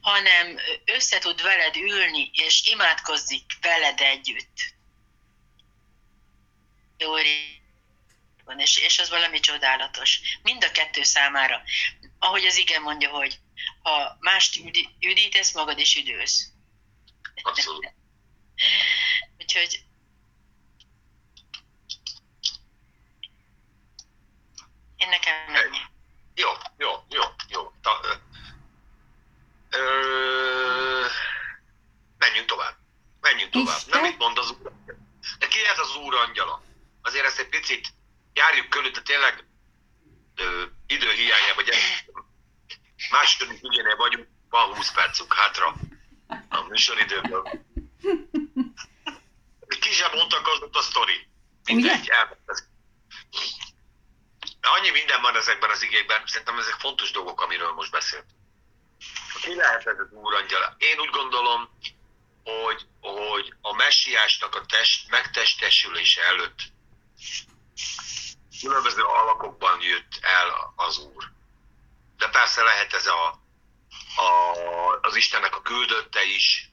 [0.01, 4.57] hanem össze veled ülni, és imádkozzik veled együtt.
[8.57, 10.19] És, és az valami csodálatos.
[10.41, 11.61] Mind a kettő számára.
[12.19, 13.39] Ahogy az igen mondja, hogy
[13.81, 14.59] ha mást
[14.99, 16.47] üdítesz, magad is üdülsz.
[17.41, 17.93] Abszolút.
[19.37, 19.83] Úgyhogy
[25.01, 25.77] Én nekem ennyi.
[26.35, 27.73] Jó, jó, jó, jó.
[27.81, 28.13] Ta, ö,
[29.77, 31.05] ö,
[32.17, 32.75] menjünk tovább.
[33.21, 33.77] Menjünk tovább.
[33.77, 34.01] Isten?
[34.01, 34.71] Nem mit mond az úr?
[35.39, 36.63] De ki ez az úr angyala?
[37.01, 37.93] Azért ezt egy picit
[38.33, 39.45] járjuk körül, de tényleg
[40.35, 42.23] ö, idő hiányában gyerünk.
[43.11, 44.27] Második ügyénél vagyunk,
[45.17, 45.75] van 20 percünk hátra
[46.49, 47.65] a műsoridőből.
[49.79, 51.27] Ki sem bontakozott a sztori.
[51.63, 52.69] Mindegy, elment
[54.61, 58.25] annyi minden van ezekben az igékben, szerintem ezek fontos dolgok, amiről most beszélt.
[59.41, 60.75] Ki lehet ez az úrangyala?
[60.77, 61.69] Én úgy gondolom,
[62.43, 66.59] hogy, hogy a messiásnak a test, megtestesülése előtt
[68.61, 71.31] különböző alakokban jött el az Úr.
[72.17, 73.40] De persze lehet ez a,
[75.21, 76.69] Istennek a küldötte is,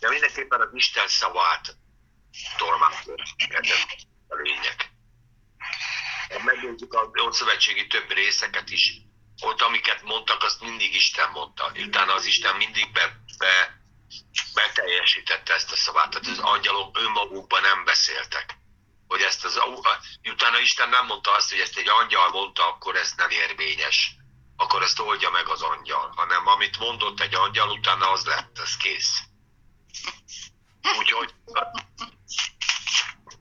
[0.00, 1.76] De mindenképpen az Isten szavát
[2.56, 3.22] tolmácsol
[4.28, 4.90] a lényeg.
[6.44, 8.92] Megnézzük a Ószövetségi több részeket is,
[9.40, 11.72] ott amiket mondtak, azt mindig Isten mondta.
[11.76, 13.82] Utána az Isten mindig be, be,
[14.54, 16.10] beteljesítette ezt a szavát.
[16.10, 18.56] Tehát az angyalok önmagukban nem beszéltek.
[19.06, 19.60] Hogy ezt az,
[20.30, 24.21] utána Isten nem mondta azt, hogy ezt egy angyal mondta, akkor ez nem érvényes.
[24.62, 26.12] Akkor ezt oldja meg az angyal.
[26.16, 29.22] Hanem amit mondott egy angyal, utána az lett, ez kész.
[30.98, 31.34] Úgyhogy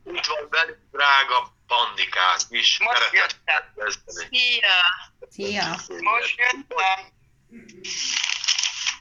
[0.04, 2.80] itt van velünk drága pandikák is.
[2.80, 3.74] Most jöttem.
[4.06, 4.70] Szia!
[5.30, 5.76] Szia!
[6.02, 7.00] Most jöttem.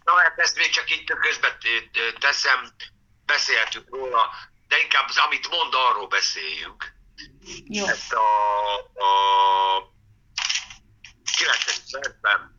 [0.04, 1.58] Na hát ezt még csak itt közben
[2.18, 2.74] teszem,
[3.26, 4.30] beszéltünk róla,
[4.68, 6.92] de inkább az, amit mond, arról beszéljünk.
[7.64, 7.86] Jó.
[7.86, 9.98] Ezt a, a
[11.40, 11.90] 9.
[11.90, 12.58] percben.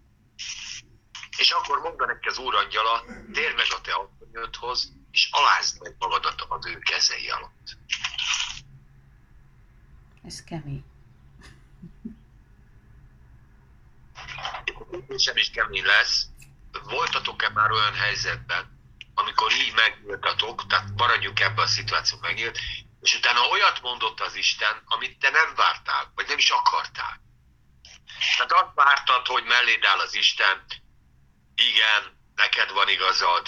[1.38, 6.46] És akkor mondta neki az úrangyala, térj meg a te asszonyodhoz, és alázd meg magadat
[6.50, 7.78] az ő kezei alatt.
[10.24, 10.84] Ez kemény.
[14.92, 16.26] Kérdésem is kemény lesz.
[16.84, 18.80] Voltatok-e már olyan helyzetben,
[19.14, 22.60] amikor így megnyíltatok, tehát maradjunk ebben a szituáció megnyílt,
[23.02, 27.22] és utána olyat mondott az Isten, amit te nem vártál, vagy nem is akartál.
[28.38, 30.66] Tehát azt vártad, hogy melléd áll az Isten,
[31.55, 33.47] igen, neked van igazad,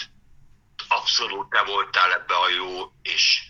[0.88, 3.42] abszolút te voltál ebbe a jó, és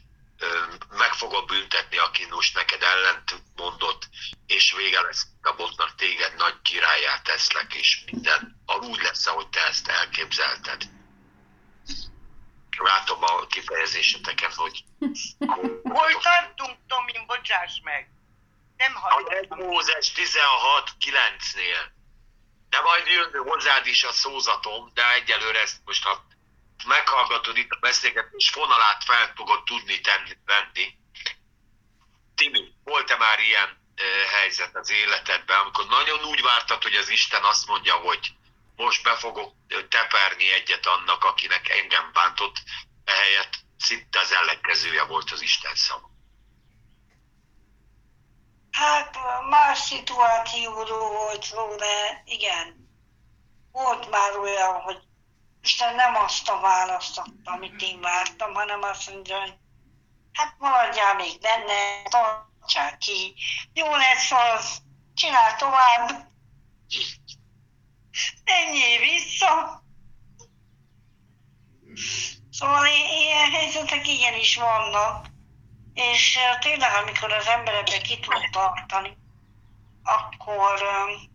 [0.90, 4.10] meg fogod büntetni, aki most neked ellent mondott,
[4.48, 9.66] és vége lesz a botnak, téged nagy királyát teszlek, és minden úgy lesz, ahogy te
[9.68, 10.84] ezt elképzelted.
[12.78, 14.84] Látom a kifejezéseteken, hogy...
[15.84, 18.10] Hol tartunk, Tomin, bocsáss meg?
[18.78, 19.58] Nem hallottam.
[19.58, 21.92] Mózes 16.9-nél.
[22.70, 26.26] De majd jön hozzád is a szózatom, de egyelőre ezt most ha
[26.86, 30.98] meghallgatod itt a beszélgetés fonalát fel fogod tudni tenni, venni.
[32.36, 37.44] Timi, volt-e már ilyen e, helyzet az életedben, amikor nagyon úgy vártad, hogy az Isten
[37.44, 38.32] azt mondja, hogy
[38.76, 39.54] most be fogok
[39.90, 42.56] teperni egyet annak, akinek engem bántott,
[43.06, 46.13] ehelyett szinte az ellenkezője volt az Isten szava.
[48.74, 49.18] Hát
[49.50, 52.90] más szituációról volt szó, de igen.
[53.72, 55.02] Volt már olyan, hogy
[55.62, 59.54] Isten nem azt a választ adta, amit én vártam, hanem azt mondja, hogy
[60.34, 63.36] hát maradjál még benne, tartsál ki,
[63.74, 64.82] jó lesz az,
[65.14, 66.32] csinál tovább,
[68.44, 69.82] ennyi vissza.
[72.52, 75.33] Szóval ilyen helyzetek igenis vannak,
[75.94, 79.18] és eh, tényleg, amikor az ember ebbe ki tud tartani,
[80.04, 81.32] akkor um,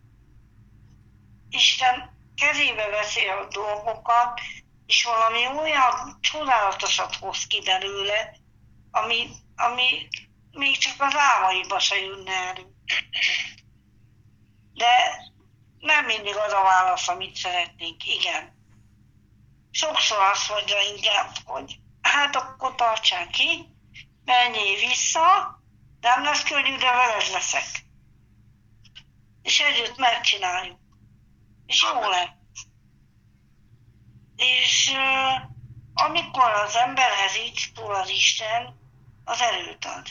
[1.51, 4.41] Isten kezébe veszi a dolgokat,
[4.87, 8.37] és valami olyan csodálatosat hoz ki belőle,
[8.91, 10.09] ami, ami
[10.51, 12.67] még csak az álmaiba se jönne elő.
[14.75, 15.23] De
[15.79, 18.57] nem mindig az a válasz, amit szeretnénk, igen.
[19.71, 23.78] Sokszor azt mondja inkább, hogy hát akkor tartsák ki,
[24.29, 25.59] menjél vissza,
[26.01, 27.85] nem lesz könnyű, de veled leszek.
[29.43, 30.79] És együtt megcsináljuk.
[31.67, 32.29] És jó lesz.
[34.37, 35.49] És uh,
[35.95, 38.81] amikor az emberhez így szól az Isten,
[39.25, 40.07] az erőt ad.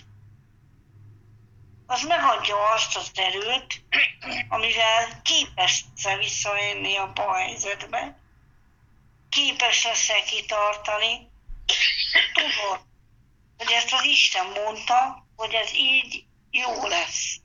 [1.86, 3.84] Az megadja azt az erőt,
[4.56, 8.20] amivel képes lesz visszajönni a helyzetbe,
[9.30, 11.30] képes lesz kitartani.
[12.34, 12.87] Tudod,
[13.58, 17.40] hogy ezt az Isten mondta, hogy ez így jó lesz.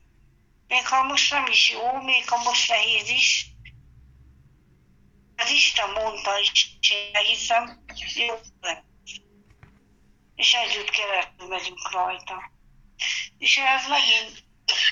[0.67, 3.47] Még ha most nem is jó, még ha most nehéz is,
[5.37, 7.85] az Isten mondta is, én hiszem,
[8.15, 8.83] jó lesz.
[10.35, 12.51] És együtt keresztül megyünk rajta.
[13.37, 14.43] És ez megint,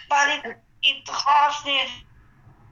[0.07, 1.89] bár itt, itt ha azt néz,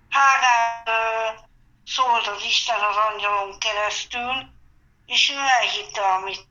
[0.10, 1.50] Hágár
[1.86, 4.34] szólt az Isten az angyalon keresztül,
[5.06, 6.49] és ő elhitte, amit.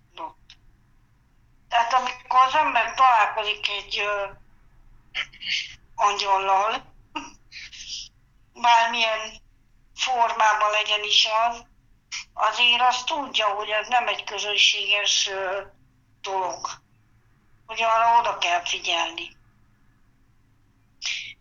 [1.69, 4.27] Tehát amikor az ember találkozik egy ö,
[5.95, 6.95] angyallal,
[8.53, 9.41] bármilyen
[9.95, 11.67] formában legyen is az,
[12.33, 15.61] azért azt tudja, hogy ez nem egy közönséges ö,
[16.21, 16.69] dolog.
[17.67, 19.37] Hogy arra oda kell figyelni.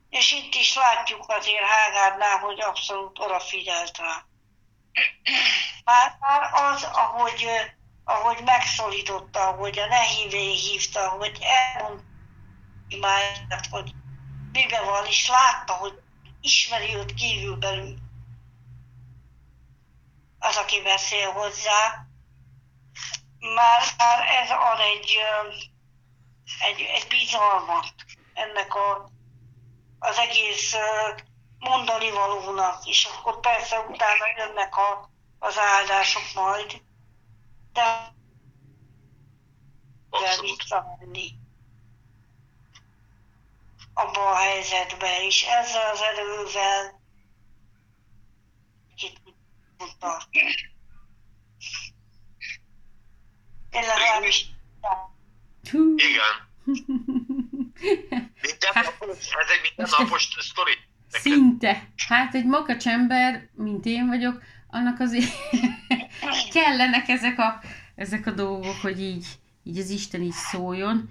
[0.10, 4.26] És itt is látjuk azért Hágárnál, hogy abszolút odafigyelt rá.
[5.84, 7.48] Már, már az, ahogy,
[8.08, 12.08] ahogy megszólította, ahogy a nehévé hívta, hogy elmondta,
[13.70, 13.94] hogy
[14.52, 16.00] miben van, és látta, hogy
[16.42, 17.96] ismeri őt kívül belül
[20.40, 22.06] az, aki beszél hozzá,
[23.40, 25.18] már, már ez ad egy,
[26.60, 27.94] egy, egy bizalmat
[28.34, 29.10] ennek a,
[30.00, 30.76] az egész
[31.60, 36.86] mondani valónak, és akkor persze utána jönnek a, az áldások majd.
[40.42, 41.46] Visszamenni
[43.94, 47.02] abba a helyzetbe, és ezzel az erővel
[49.78, 50.76] tud tartani.
[53.70, 54.46] Én legalábbis.
[55.96, 56.46] Igen.
[58.42, 60.74] Mindennapos, ez egy mindennapos sztori.
[61.08, 61.90] Szinte.
[62.08, 65.32] Hát egy makacsember, mint én vagyok, annak azért
[66.54, 67.60] kellenek ezek a,
[67.96, 69.26] ezek a dolgok, hogy így,
[69.64, 71.10] így az Isten is szóljon.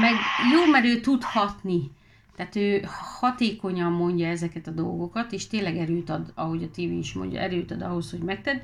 [0.00, 0.14] Meg
[0.52, 1.90] jó, mert ő tud hatni.
[2.36, 2.88] Tehát ő
[3.20, 7.70] hatékonyan mondja ezeket a dolgokat, és tényleg erőt ad, ahogy a tévé is mondja, erőt
[7.70, 8.62] ad ahhoz, hogy megted.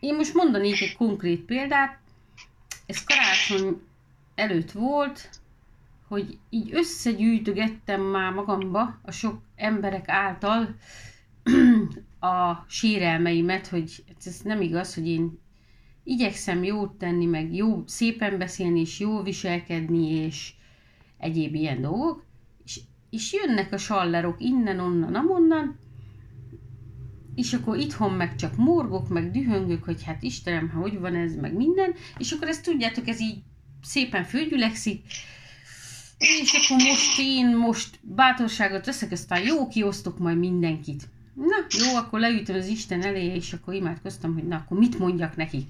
[0.00, 1.98] Én most mondanék egy konkrét példát.
[2.86, 3.82] Ez karácsony
[4.34, 5.30] előtt volt,
[6.08, 10.74] hogy így összegyűjtögettem már magamba a sok emberek által
[12.24, 15.38] a sérelmeimet, hogy ez nem igaz, hogy én
[16.04, 20.52] igyekszem jót tenni, meg jó szépen beszélni, és jó viselkedni, és
[21.18, 22.24] egyéb ilyen dolgok,
[22.64, 25.78] és, és jönnek a sallerok innen, onnan, amonnan,
[27.34, 31.54] és akkor itthon meg csak morgok, meg dühöngök, hogy hát Istenem, hogy van ez, meg
[31.54, 33.42] minden, és akkor ezt tudjátok, ez így
[33.82, 35.06] szépen fölgyülekszik,
[36.18, 41.08] és akkor most én most bátorságot veszek, aztán jó, kiosztok majd mindenkit.
[41.34, 45.36] Na, jó, akkor leütöm az Isten elé, és akkor imádkoztam, hogy na, akkor mit mondjak
[45.36, 45.66] neki.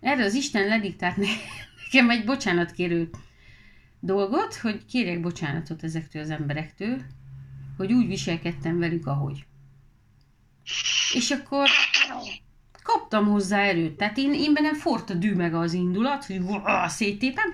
[0.00, 1.26] Erre az Isten lediktált ne-
[1.84, 3.10] nekem egy bocsánatkérő
[4.00, 7.02] dolgot, hogy kérjek bocsánatot ezektől az emberektől,
[7.76, 9.46] hogy úgy viselkedtem velük, ahogy.
[11.12, 11.68] És akkor
[12.82, 13.96] kaptam hozzá erőt.
[13.96, 16.40] Tehát én, én bennem forrt a dű meg az indulat, hogy
[16.86, 17.52] széttépem.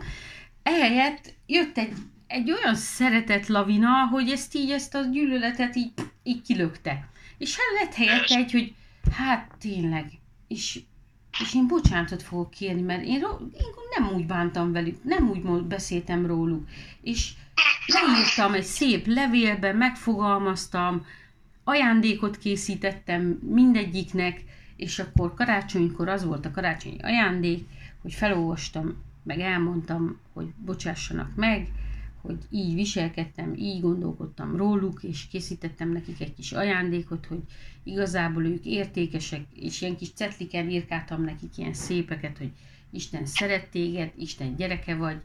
[0.63, 1.93] Ehelyett jött egy,
[2.27, 5.93] egy olyan szeretet lavina, hogy ezt így, ezt a gyűlöletet így,
[6.23, 7.12] így kilökte.
[7.43, 8.75] És hát lett helyette egy, hogy
[9.13, 10.11] hát tényleg,
[10.49, 10.81] és,
[11.41, 16.27] és én bocsánatot fogok kérni, mert én, én nem úgy bántam velük, nem úgy beszéltem
[16.27, 16.69] róluk.
[17.01, 17.33] És
[17.87, 21.07] leírtam egy szép levélbe, megfogalmaztam,
[21.65, 24.45] ajándékot készítettem mindegyiknek,
[24.77, 27.67] és akkor karácsonykor az volt a karácsonyi ajándék,
[28.03, 31.69] hogy felolvastam, meg elmondtam, hogy bocsássanak meg,
[32.23, 37.43] hogy így viselkedtem, így gondolkodtam róluk, és készítettem nekik egy kis ajándékot, hogy
[37.83, 42.51] igazából ők értékesek, és ilyen kis cetliken írkáltam nekik ilyen szépeket, hogy
[42.91, 45.21] Isten szeret téged, Isten gyereke vagy,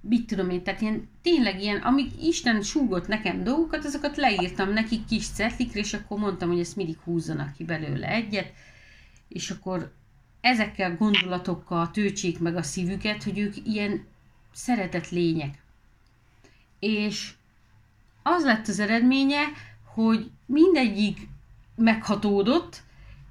[0.00, 5.04] mit tudom én, tehát ilyen, tényleg ilyen, amik Isten súgott nekem dolgokat, azokat leírtam nekik
[5.04, 8.52] kis cetlikre, és akkor mondtam, hogy ezt mindig húzzanak ki belőle egyet,
[9.28, 9.92] és akkor
[10.40, 14.06] ezekkel gondolatokkal töltsék meg a szívüket, hogy ők ilyen
[14.52, 15.62] szeretett lények.
[16.78, 17.32] És
[18.22, 19.42] az lett az eredménye,
[19.94, 21.28] hogy mindegyik
[21.74, 22.82] meghatódott,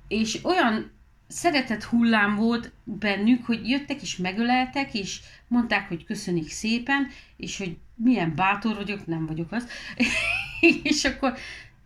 [0.08, 0.92] és olyan
[1.28, 7.78] szeretett hullám volt bennük, hogy jöttek és megöleltek, és mondták, hogy köszönik szépen, és hogy
[7.96, 9.68] milyen bátor vagyok, nem vagyok az.
[10.84, 11.38] és akkor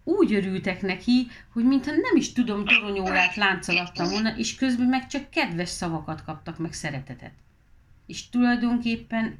[0.03, 5.30] úgy örültek neki, hogy mintha nem is tudom, toronyórát láncolattam volna, és közben meg csak
[5.30, 7.34] kedves szavakat kaptak, meg szeretetet.
[8.05, 9.38] És tulajdonképpen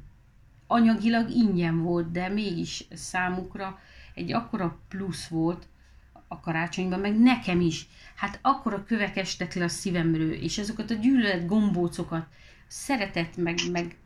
[0.72, 3.78] anyagilag ingyen volt, de mégis számukra
[4.14, 5.66] egy akkora plusz volt
[6.28, 7.88] a karácsonyban, meg nekem is.
[8.14, 12.26] Hát akkora kövek estek le a szívemről, és azokat a gyűlölet gombócokat,
[12.66, 13.96] szeretet, meg, meg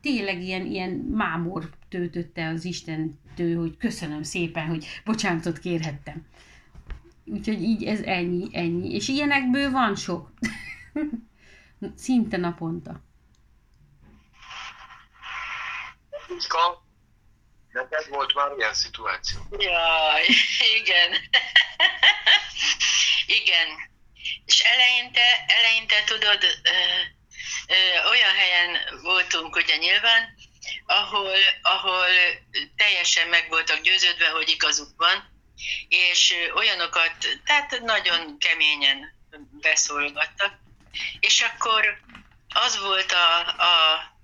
[0.00, 6.24] tényleg ilyen, ilyen mámor töltötte az Istentől, hogy köszönöm szépen, hogy bocsánatot kérhettem.
[7.24, 8.94] Úgyhogy így ez ennyi, ennyi.
[8.94, 10.32] És ilyenekből van sok.
[11.94, 13.05] Szinte naponta.
[16.38, 16.82] Ska,
[17.72, 19.46] neked volt már ilyen szituáció?
[19.58, 20.26] Jaj,
[20.78, 21.16] igen.
[23.40, 23.68] igen.
[24.44, 26.70] És eleinte, eleinte tudod, ö,
[27.66, 30.34] ö, olyan helyen voltunk ugye nyilván,
[30.86, 32.06] ahol, ahol
[32.76, 35.34] teljesen meg voltak győződve, hogy igazuk van,
[35.88, 37.14] és olyanokat,
[37.44, 39.12] tehát nagyon keményen
[39.60, 40.58] beszólogattak.
[41.20, 42.00] És akkor
[42.48, 44.15] az volt a, a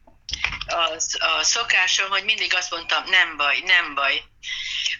[0.67, 4.23] a, a szokásom, hogy mindig azt mondtam, nem baj, nem baj.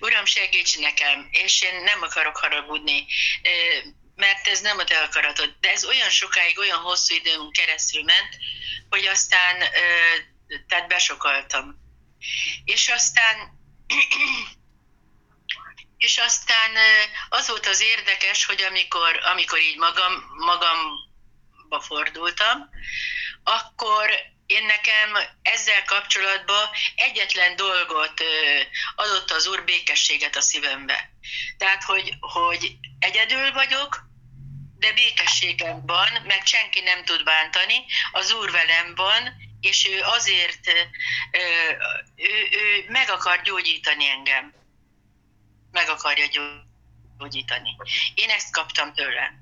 [0.01, 3.07] Uram, segíts nekem, és én nem akarok haragudni,
[4.15, 5.57] mert ez nem a te akaratod.
[5.61, 8.37] De ez olyan sokáig, olyan hosszú időn keresztül ment,
[8.89, 9.59] hogy aztán
[10.69, 11.81] tehát besokaltam.
[12.65, 13.37] És aztán
[15.97, 16.71] és aztán
[17.29, 21.11] az volt az érdekes, hogy amikor, amikor így magam, magam
[21.73, 22.69] dologba fordultam,
[23.43, 24.11] akkor
[24.53, 28.23] én nekem ezzel kapcsolatban egyetlen dolgot
[28.95, 31.11] adott az Úr békességet a szívembe.
[31.59, 34.11] Tehát, hogy, hogy egyedül vagyok,
[34.79, 40.69] de békességem van, meg senki nem tud bántani, az Úr velem van, és ő azért,
[42.17, 44.55] ő, ő meg akar gyógyítani engem.
[45.71, 46.27] Meg akarja
[47.19, 47.77] gyógyítani.
[48.15, 49.33] Én ezt kaptam tőle.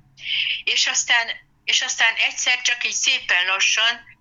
[0.64, 1.30] És aztán,
[1.64, 4.19] és aztán egyszer csak így szépen lassan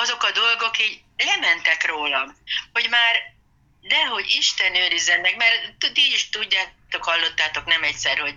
[0.00, 2.36] azok a dolgok így lementek rólam,
[2.72, 3.36] hogy már
[3.80, 8.34] dehogy Isten őrizzen meg, mert ti is tudjátok, hallottátok nem egyszer, hogy,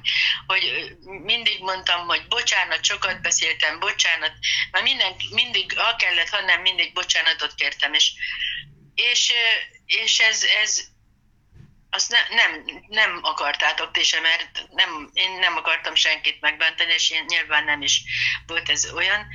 [0.47, 4.33] hogy mindig mondtam, hogy bocsánat, sokat beszéltem, bocsánat,
[4.71, 8.11] mert minden, mindig, ha kellett, ha nem, mindig bocsánatot kértem, és,
[8.95, 9.33] és,
[9.85, 10.89] és ez, ez
[11.89, 17.09] azt ne, nem, nem akartátok ti sem, mert nem, én nem akartam senkit megbántani, és
[17.09, 18.01] én nyilván nem is
[18.47, 19.27] volt ez olyan,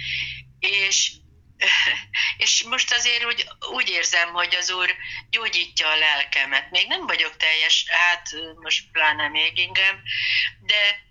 [0.58, 1.10] és
[2.44, 4.94] és most azért úgy, úgy érzem, hogy az Úr
[5.30, 6.70] gyógyítja a lelkemet.
[6.70, 8.28] Még nem vagyok teljes, hát
[8.62, 10.02] most pláne még ingem,
[10.60, 11.04] de,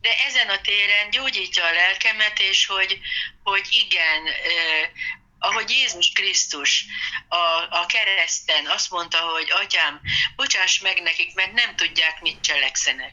[0.00, 2.98] de ezen a téren gyógyítja a lelkemet, és hogy,
[3.42, 4.90] hogy igen, eh,
[5.38, 6.84] ahogy Jézus Krisztus
[7.28, 7.36] a,
[7.70, 10.00] a kereszten azt mondta, hogy atyám,
[10.36, 13.12] bocsáss meg nekik, mert nem tudják, mit cselekszenek.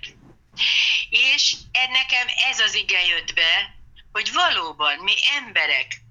[1.09, 3.75] És nekem ez az ige jött be,
[4.11, 6.04] hogy valóban mi emberek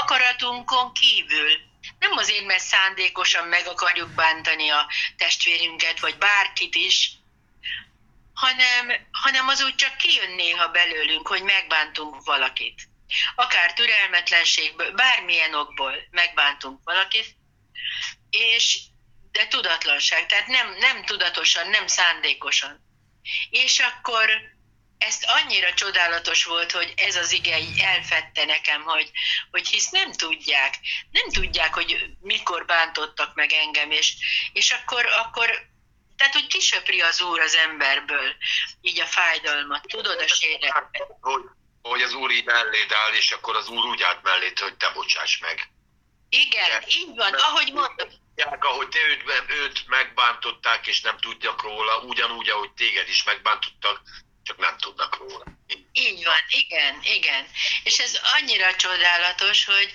[0.00, 1.50] akaratunkon kívül.
[1.98, 7.10] Nem azért, mert szándékosan meg akarjuk bántani a testvérünket, vagy bárkit is,
[8.34, 12.88] hanem, hanem az úgy csak kijön néha belőlünk, hogy megbántunk valakit.
[13.34, 17.36] Akár türelmetlenségből, bármilyen okból megbántunk valakit,
[18.30, 18.78] és
[19.32, 22.82] de tudatlanság, tehát nem, nem tudatosan, nem szándékosan.
[23.50, 24.53] És akkor
[25.06, 29.10] ezt annyira csodálatos volt, hogy ez az ige így elfette nekem, hogy,
[29.50, 30.74] hogy hisz nem tudják,
[31.10, 34.14] nem tudják, hogy mikor bántottak meg engem, és,
[34.52, 35.72] és akkor, akkor
[36.16, 38.34] tehát, hogy kisöpri az Úr az emberből
[38.80, 41.06] így a fájdalmat, tudod a séretet.
[41.20, 41.42] Hogy,
[41.82, 44.90] hogy az Úr így melléd áll, és akkor az Úr úgy állt melléd, hogy te
[44.90, 45.68] bocsáss meg.
[46.28, 48.08] Igen, De, így van, ahogy mondtam.
[48.60, 54.00] Ahogy te őt, őt megbántották, és nem tudjak róla, ugyanúgy, ahogy téged is megbántottak,
[54.44, 55.44] csak nem tudnak róla.
[55.92, 57.46] Így van, igen, igen.
[57.84, 59.92] És ez annyira csodálatos, hogy,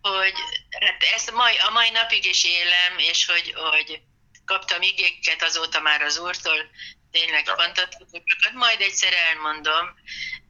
[0.00, 0.34] hogy
[0.80, 4.00] hát ezt mai, a mai napig is élem, és hogy, hogy
[4.44, 6.70] kaptam igéket azóta már az úrtól,
[7.10, 7.54] tényleg ja.
[7.54, 9.94] fantasztikusokat, majd egyszer elmondom,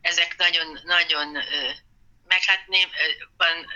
[0.00, 1.32] ezek nagyon, nagyon,
[2.26, 2.66] meg hát
[3.36, 3.66] van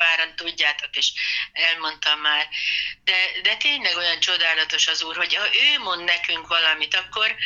[0.00, 1.12] páran tudjátok, és
[1.52, 2.48] elmondtam már.
[3.04, 7.36] De, de tényleg olyan csodálatos az Úr, hogy ha ő mond nekünk valamit, akkor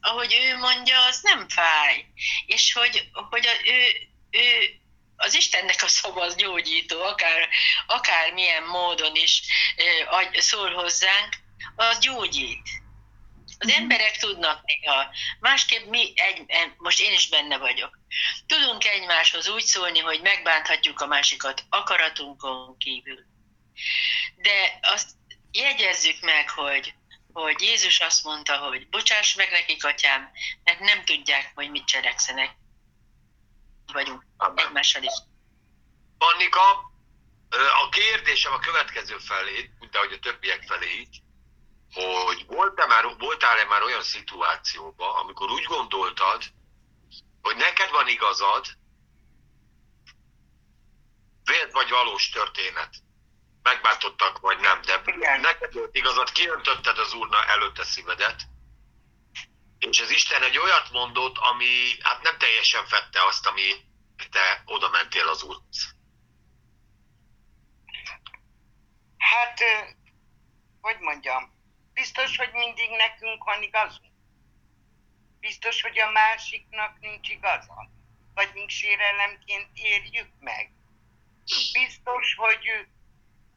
[0.00, 2.04] ahogy ő mondja, az nem fáj.
[2.46, 3.78] És hogy, hogy a, ő,
[4.30, 4.80] ő
[5.16, 7.48] az Istennek a szava az gyógyító, akár,
[7.86, 9.42] akár milyen módon is
[10.32, 11.36] szól hozzánk,
[11.76, 12.68] az gyógyít.
[13.62, 13.80] Az mhm.
[13.80, 15.10] emberek tudnak néha.
[15.40, 16.42] Másképp mi, egy,
[16.76, 17.98] most én is benne vagyok.
[18.46, 23.24] Tudunk egymáshoz úgy szólni, hogy megbánthatjuk a másikat akaratunkon kívül.
[24.36, 25.10] De azt
[25.50, 26.94] jegyezzük meg, hogy,
[27.32, 30.30] hogy Jézus azt mondta, hogy bocsáss meg nekik, atyám,
[30.64, 32.50] mert nem tudják, hogy mit cselekszenek.
[33.92, 34.66] Vagyunk Amen.
[34.66, 35.12] egymással is.
[36.18, 36.92] Annika,
[37.84, 41.22] a kérdésem a következő felé, de hogy a többiek felé így,
[41.94, 46.42] hogy voltál-e már, voltál-e már olyan szituációban, amikor úgy gondoltad,
[47.42, 48.66] hogy neked van igazad,
[51.44, 52.94] vélt vagy valós történet.
[53.62, 55.40] Megbántottak, vagy nem, de Igen.
[55.40, 58.40] neked volt igazad, kiöntötted az úrna előtte szívedet,
[59.78, 63.74] és az Isten egy olyat mondott, ami hát nem teljesen fette azt, ami
[64.30, 65.94] te oda mentél az úrhoz.
[69.18, 69.60] Hát,
[70.80, 71.59] hogy mondjam,
[72.00, 74.12] Biztos, hogy mindig nekünk van igazunk?
[75.40, 77.90] Biztos, hogy a másiknak nincs igaza?
[78.34, 80.72] Vagy mink sérelemként érjük meg?
[81.72, 82.88] Biztos, hogy ő,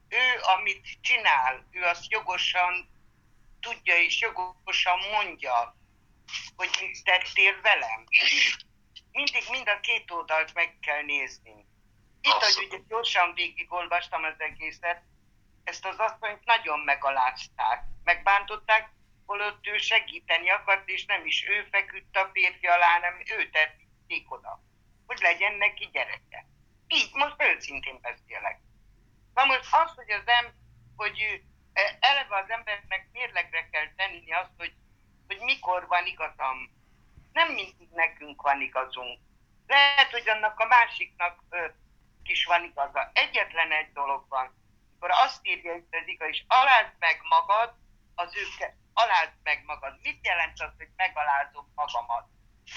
[0.09, 2.89] ő, amit csinál, ő azt jogosan
[3.59, 5.75] tudja és jogosan mondja,
[6.55, 8.03] hogy mit tettél velem.
[9.11, 11.65] Mindig mind a két oldalt meg kell nézni.
[12.21, 15.03] Itt, hogy ugye gyorsan végigolvastam az egészet,
[15.63, 18.89] ezt az asszonyt nagyon megalázták, megbántották,
[19.25, 24.31] holott ő segíteni akart, és nem is ő feküdt a férfi alá, hanem ő tették
[24.31, 24.59] oda,
[25.05, 26.45] hogy legyen neki gyereke.
[26.87, 28.59] Így, most őszintén beszélek.
[29.33, 30.53] Na most az, hogy az em,
[30.95, 31.41] hogy
[31.73, 34.73] e, eleve az embernek mérlegre kell tenni azt, hogy,
[35.27, 36.71] hogy mikor van igazam.
[37.31, 39.19] Nem mindig nekünk van igazunk.
[39.67, 41.65] Lehet, hogy annak a másiknak ö,
[42.23, 43.11] is van igaza.
[43.13, 44.62] Egyetlen egy dolog van.
[45.03, 47.73] Akkor azt írja itt az igaz, és alázd meg magad,
[48.15, 49.99] az őket, alázd meg magad.
[50.01, 52.27] Mit jelent az, hogy megalázom magamat?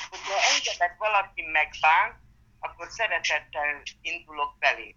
[0.09, 2.21] Hogyha engedek valaki megbán,
[2.61, 4.97] akkor szeretettel indulok belé.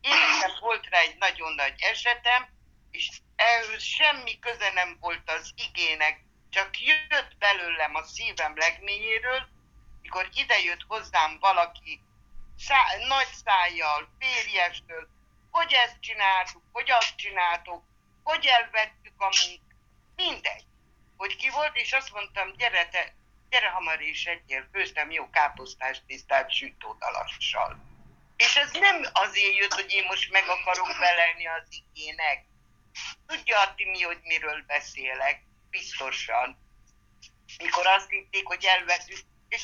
[0.00, 2.48] Én nekem volt rá egy nagyon nagy esetem,
[2.90, 9.48] és ehhez semmi köze nem volt az igének, csak jött belőlem a szívem legményéről,
[10.02, 12.00] mikor idejött hozzám valaki
[12.58, 15.16] szá- nagy szájjal, férjestől,
[15.50, 17.82] hogy ezt csináltuk, hogy azt csináltuk,
[18.22, 19.68] hogy elvettük a munkát,
[20.16, 20.64] mindegy.
[21.16, 23.14] Hogy ki volt, és azt mondtam, gyere, te,
[23.50, 27.86] gyere hamar és egyél, főztem jó káposztás tisztát sütódalassal.
[28.36, 32.44] És ez nem azért jött, hogy én most meg akarok felelni az igének.
[33.26, 36.58] Tudja a Timi, hogy miről beszélek, biztosan.
[37.62, 39.62] Mikor azt hitték, hogy elveszünk, és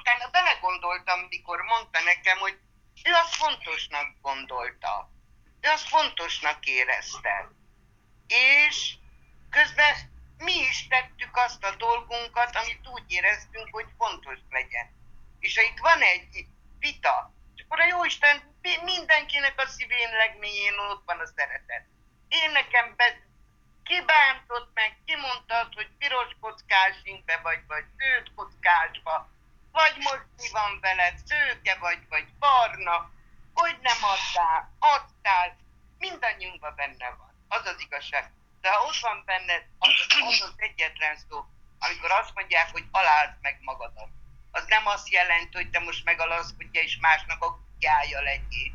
[0.00, 2.58] utána belegondoltam, mikor mondta nekem, hogy
[3.04, 5.13] ő azt fontosnak gondolta.
[5.64, 7.48] Ő azt fontosnak érezte.
[8.26, 8.94] És
[9.50, 9.94] közben
[10.38, 14.86] mi is tettük azt a dolgunkat, amit úgy éreztünk, hogy fontos legyen.
[15.38, 16.46] És ha itt van egy
[16.78, 18.52] vita, és akkor a Jóisten
[18.84, 21.84] mindenkinek a szívén legmélyén ott van a szeretet.
[22.28, 23.20] Én nekem be,
[23.84, 29.28] kibántott meg, kimondtad, hogy piros kockásingbe vagy, vagy zöld kockásba,
[29.72, 33.10] vagy most mi van veled, szőke vagy, vagy barna,
[33.54, 35.56] hogy nem adtál, adtál,
[35.98, 37.32] mindannyiunkban benne van.
[37.48, 38.32] Az az igazság.
[38.60, 39.90] De ha ott van benned, az
[40.28, 41.44] az, az egyetlen szó,
[41.78, 44.08] amikor azt mondják, hogy alázd meg magadat.
[44.50, 48.72] Az nem azt jelenti, hogy te most megalazkodja és másnak a kutyája legyél,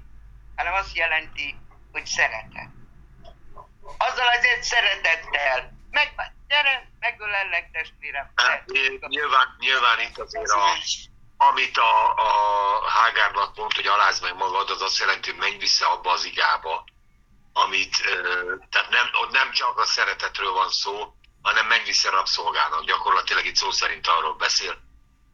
[0.56, 1.56] hanem azt jelenti,
[1.91, 2.69] hogy szeretet.
[3.97, 5.77] Azzal azért szeretettel.
[5.89, 6.14] Meg,
[6.47, 8.31] gyere, megölellek testvérem.
[8.35, 8.65] Hát,
[9.07, 10.77] nyilván, nyilván itt azért a,
[11.41, 15.89] amit a, a Hágárnak mond, hogy alázd meg magad, az azt jelenti, hogy menj vissza
[15.89, 16.83] abba az igába,
[17.53, 17.97] amit,
[18.69, 22.83] tehát nem, ott nem csak a szeretetről van szó, hanem menj vissza rabszolgának.
[22.83, 24.77] Gyakorlatilag itt szó szerint arról beszél,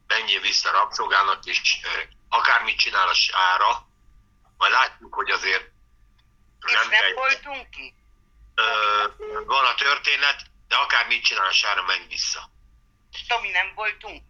[0.06, 1.60] menjél vissza rabszolgának, és
[2.28, 3.86] akármit csinál a sára,
[4.56, 5.64] majd látjuk, hogy azért
[6.66, 7.94] és nem, nem voltunk ki?
[9.46, 12.50] van a történet, de akármit csinál a sára, menj vissza.
[13.28, 14.22] Tomi, nem voltunk?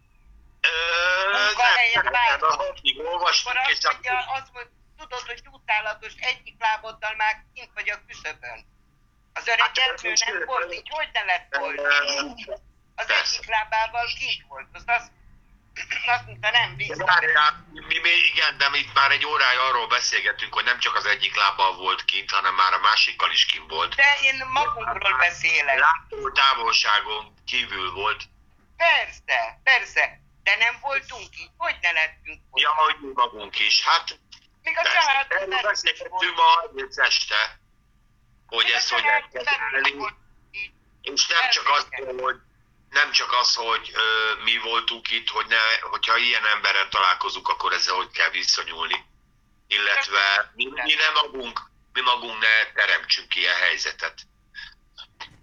[1.31, 2.99] Munkahelyen bármit.
[3.05, 7.97] olvastunk, és azt mondja, azt mondja, tudod, hogy utálatos egyik láboddal már kint vagy a
[8.07, 8.65] küszöbön.
[9.33, 11.81] Az öreg hát, nem volt így, hogy ne lett volna?
[12.95, 14.67] Az egyik lábával kint volt.
[14.73, 15.11] Azt, azt,
[16.15, 16.75] azt mondta, nem.
[16.97, 20.95] Várjál, mi még, igen, de mi itt már egy órája arról beszélgettünk, hogy nem csak
[20.95, 23.95] az egyik lábbal volt kint, hanem már a másikkal is kint volt.
[23.95, 25.79] De én magunkról beszélek.
[25.79, 28.23] Látó távolságon kívül volt.
[28.77, 30.25] Persze, persze.
[30.47, 32.67] De nem voltunk így, hogy ne lettünk volna.
[32.67, 33.83] Ja, hogy mi magunk is.
[33.83, 34.19] Hát
[34.63, 37.59] még a család Erről beszélgettünk ma este,
[38.47, 40.15] hogy ezt hogy elkezdeni.
[41.01, 41.87] És nem csak az,
[42.21, 42.35] hogy
[42.89, 47.73] nem csak az, hogy ö, mi voltunk itt, hogy ne, hogyha ilyen emberrel találkozunk, akkor
[47.73, 49.05] ezzel hogy kell viszonyulni.
[49.67, 54.21] Illetve mi, mi nem magunk, mi magunk ne teremtsünk ilyen helyzetet.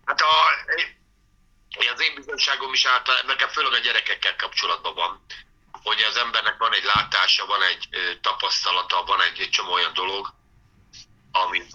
[0.04, 0.32] Hát a,
[1.94, 5.24] az én bizonságom is által, nekem főleg a gyerekekkel kapcsolatban van
[5.84, 7.88] hogy az embernek van egy látása, van egy
[8.20, 10.34] tapasztalata, van egy, egy csomó olyan dolog,
[11.32, 11.70] amit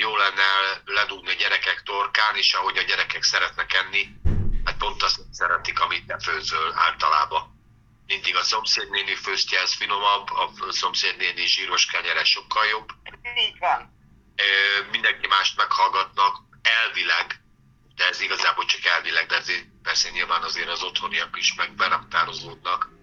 [0.00, 0.42] jó lenne
[0.84, 4.08] ledugni a gyerekek torkán, és ahogy a gyerekek szeretnek enni,
[4.64, 7.54] hát pont azt szeretik, amit te főzöl általában.
[8.06, 12.88] Mindig a szomszédnéni főztje, ez finomabb, a szomszédnéni zsíros kenyere sokkal jobb.
[13.36, 13.94] Így van.
[14.90, 17.40] Mindenki mást meghallgatnak, elvileg,
[17.96, 22.94] de ez igazából csak elvileg, de ezért persze nyilván azért az otthoniak is meg beraktározódnak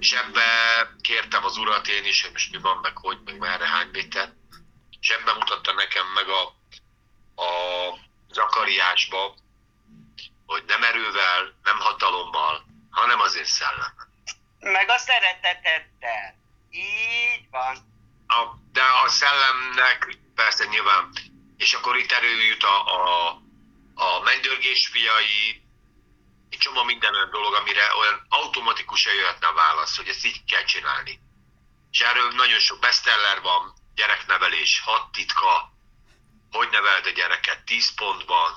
[0.00, 0.42] és ebbe
[1.00, 4.32] kértem az urat én is, hogy most mi van, meg hogy, meg merre, hány méter,
[5.00, 6.42] és ebben mutatta nekem meg a,
[7.42, 7.50] a
[8.30, 9.34] Zakariásba,
[10.46, 13.94] hogy nem erővel, nem hatalommal, hanem az én szellem.
[14.60, 16.34] Meg a szeretetettel.
[16.70, 17.76] Így van.
[18.26, 21.12] A, de a szellemnek persze nyilván,
[21.56, 23.40] és akkor itt erő jut a, a,
[23.98, 25.62] a mennydörgés fiai,
[26.50, 30.64] egy csomó minden olyan dolog, amire olyan automatikusan jöhetne a válasz, hogy ezt így kell
[30.64, 31.20] csinálni.
[31.90, 35.72] És erről nagyon sok bestseller van, gyereknevelés, hat titka,
[36.50, 38.56] hogy neveld a gyereket 10 pontban,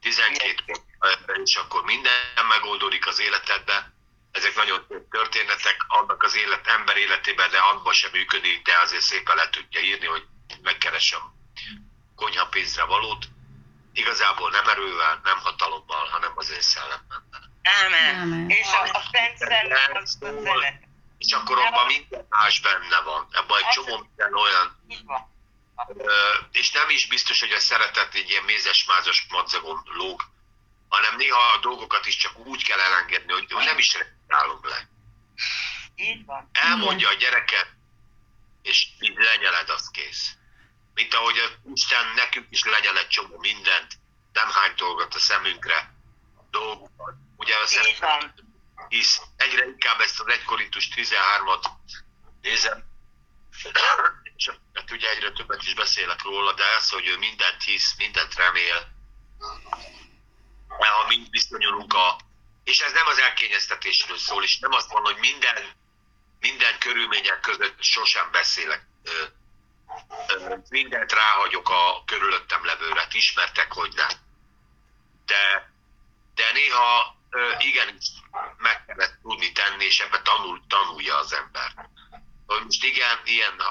[0.00, 0.62] 12
[0.96, 3.92] pontban, és akkor minden megoldódik az életedbe.
[4.30, 9.36] Ezek nagyon történetek, annak az élet, ember életében, de abban sem működik, de azért szépen
[9.36, 10.24] le tudja írni, hogy
[10.62, 11.20] megkeresem
[12.14, 13.33] konyhapénzre valót,
[13.94, 17.22] igazából nem erővel, nem hatalommal, hanem az én szellemmel.
[17.62, 18.50] Ámen.
[18.50, 20.82] És a, a Szent Szellem az a
[21.18, 23.28] és akkor abban minden más benne van.
[23.30, 24.82] Ebben egy csomó minden olyan,
[26.52, 30.22] és nem is biztos, hogy a szeretet egy ilyen mézes-mázas madzagon lóg,
[30.88, 34.88] hanem néha a dolgokat is csak úgy kell elengedni, hogy hogy nem is reagálom le.
[35.94, 36.50] Így van.
[36.52, 37.68] Elmondja a gyereket,
[38.62, 40.36] és így lenyeled, az kész.
[40.94, 43.92] Mint ahogy a Isten nekünk is lenyel egy csomó mindent,
[44.32, 45.94] nem hány dolgot a szemünkre,
[46.50, 47.14] dolgokat.
[47.36, 47.66] Ugye a
[48.00, 48.34] van.
[48.88, 51.64] hisz egyre inkább ezt az 1 Korintus 13-at
[52.42, 52.84] nézem,
[54.36, 58.34] és hát ugye egyre többet is beszélek róla, de ez, hogy ő mindent hisz, mindent
[58.34, 58.92] remél,
[60.68, 62.16] ha mind viszonyulunk a...
[62.64, 65.72] És ez nem az elkényeztetésről szól, és nem azt mondom, hogy minden,
[66.40, 68.86] minden körülmények között sosem beszélek.
[70.68, 74.08] Mindent ráhagyok a körülöttem levőre, ismertek, hogy nem.
[75.26, 75.72] De,
[76.34, 78.06] de néha ö, igenis
[78.56, 81.88] meg kellett tudni tenni, és ebbe tanul, tanulja az ember.
[82.46, 83.62] Hogy most igen, ilyen,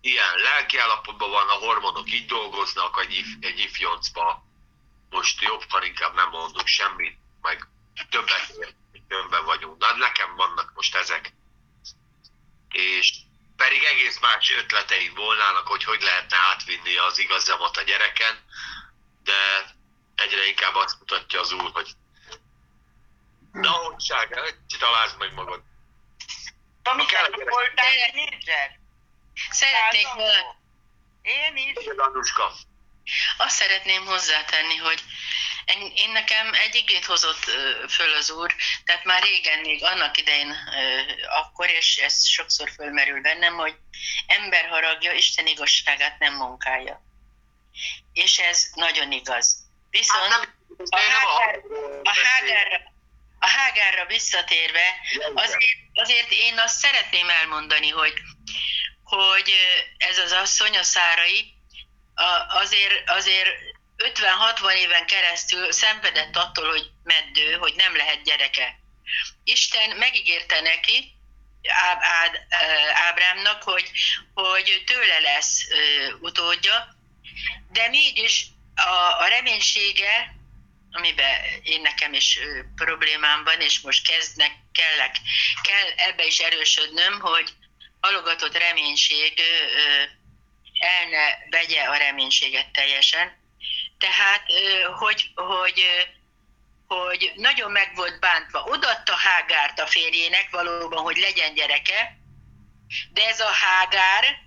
[0.00, 4.44] ilyen lelki állapotban van, a hormonok így dolgoznak egy, if, egy ifjoncba,
[5.10, 7.68] most jobb, ha inkább nem mondok semmit, meg
[8.10, 8.52] többet
[9.12, 9.78] többen vagyunk.
[9.78, 11.34] Na, nekem vannak most ezek.
[12.68, 13.12] És
[13.62, 18.34] pedig egész más ötleteim volnának, hogy hogy lehetne átvinni az igazamat a gyereken,
[19.22, 19.40] de
[20.14, 21.90] egyre inkább azt mutatja az úr, hogy
[23.52, 25.62] na, hogyság, találsz meg magad.
[26.82, 27.50] Tomi, Kell te keresni.
[27.50, 27.90] voltál?
[29.50, 30.56] Szeretnék, Lázadó?
[31.22, 31.86] Én is.
[31.96, 32.52] Anuska.
[33.36, 35.02] Azt szeretném hozzátenni, hogy
[35.94, 37.44] én, nekem egy igét hozott
[37.88, 38.54] föl az úr,
[38.84, 40.56] tehát már régen, még annak idején
[41.28, 43.76] akkor, és ez sokszor fölmerül bennem, hogy
[44.26, 47.02] ember haragja Isten igazságát nem munkálja.
[48.12, 49.56] És ez nagyon igaz.
[49.90, 50.54] Viszont Hát nem
[50.90, 51.62] a Hágár-
[52.02, 52.92] a Hágárra,
[53.38, 54.94] a Hágárra visszatérve,
[55.34, 58.14] azért, azért én azt szeretném elmondani, hogy,
[59.02, 59.52] hogy
[59.96, 61.54] ez az asszony, a Szárai,
[62.48, 63.48] azért, azért
[63.96, 68.78] 50-60 éven keresztül szenvedett attól, hogy meddő, hogy nem lehet gyereke.
[69.44, 71.14] Isten megígérte neki,
[71.68, 72.46] Áb, Ád,
[72.94, 73.90] Ábrámnak, hogy,
[74.34, 76.96] hogy tőle lesz ö, utódja,
[77.70, 80.34] de mégis a, a reménysége,
[80.90, 85.16] amiben én nekem is ö, problémám van, és most kezdnek, kellek,
[85.62, 87.52] kell ebbe is erősödnöm, hogy
[88.00, 90.02] halogatott reménység ö,
[90.82, 93.40] el ne vegye a reménységet teljesen.
[93.98, 94.42] Tehát,
[94.98, 95.82] hogy, hogy,
[96.86, 98.62] hogy nagyon meg volt bántva.
[98.62, 102.16] Odaadta Hágárt a férjének valóban, hogy legyen gyereke,
[103.12, 104.40] de ez a Hágár,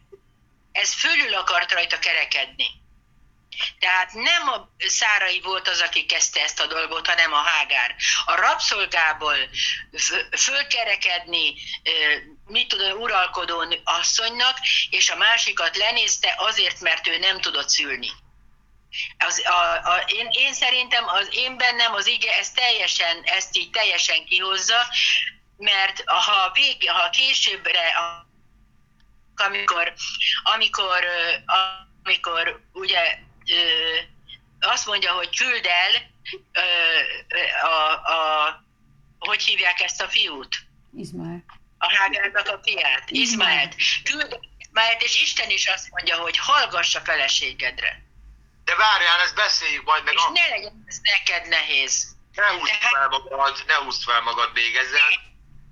[0.72, 2.68] ez fölül akart rajta kerekedni.
[3.80, 7.96] Tehát nem a Szárai volt az, aki kezdte ezt a dolgot, hanem a Hágár.
[8.26, 9.36] A rabszolgából
[10.38, 11.54] fölkerekedni,
[12.48, 14.58] mit tudom, uralkodó asszonynak,
[14.90, 18.10] és a másikat lenézte azért, mert ő nem tudott szülni.
[19.18, 23.70] Az, a, a, én, én szerintem az én bennem az ige ezt teljesen, ezt így
[23.70, 24.82] teljesen kihozza,
[25.58, 27.94] mert ha, vég, ha későbbre,
[29.36, 29.94] amikor,
[30.44, 31.06] amikor,
[32.04, 33.20] amikor ugye
[34.60, 36.14] azt mondja, hogy küld el
[37.62, 38.64] a, a,
[39.20, 40.56] hogy hívják ezt a fiút?
[40.98, 41.44] Izmael.
[41.86, 43.76] A Hágárnak a fiát, Izmaelt.
[44.04, 48.04] Küld el Izmaelt, és Isten is azt mondja, hogy hallgass a feleségedre.
[48.66, 50.14] De várjál, ezt beszéljük majd meg.
[50.14, 52.16] És a- ne legyen ez neked nehéz.
[52.36, 55.10] Ne húzd fel magad, ne húzd fel magad még ezzel.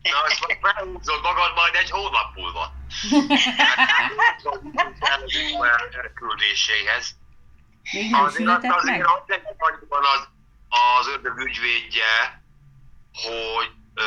[0.02, 2.74] Na, azt majd felhúzod magad majd egy hónap múlva.
[5.92, 7.16] Elküldéséhez.
[8.12, 9.44] Azért azt azért azt egy
[9.90, 10.28] van az,
[11.00, 12.42] az ördög ügyvédje,
[13.14, 14.04] hogy ö,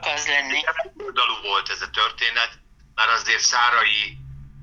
[0.00, 0.64] Az lenni.
[0.96, 2.58] oldalú volt ez a történet,
[2.94, 4.18] mert azért Szárai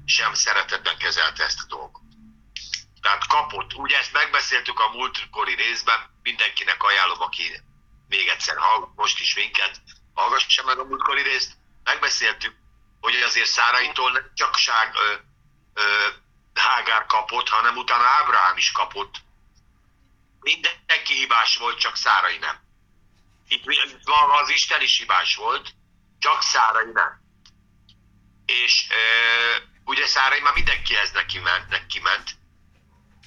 [0.05, 2.01] sem szeretetben kezelte ezt a dolgot.
[3.01, 7.61] Tehát kapott, ugye ezt megbeszéltük a múltkori részben, mindenkinek ajánlom, aki
[8.07, 9.81] még egyszer hallgat, most is minket,
[10.13, 12.55] hallgassa meg a múltkori részt, megbeszéltük,
[13.01, 15.13] hogy azért Száraitól nem csak ság, ö,
[15.73, 16.07] ö,
[16.53, 19.15] Hágár kapott, hanem utána Ábrahám is kapott.
[20.39, 22.62] Mindenki hibás volt, csak Szárai nem.
[23.53, 23.65] Itt
[24.05, 25.73] maga az Isten is hibás volt,
[26.19, 27.21] csak Szárai nem.
[28.45, 28.95] És ö,
[29.83, 32.29] ugye Szárai már mindenkihez neki ment, neki ment,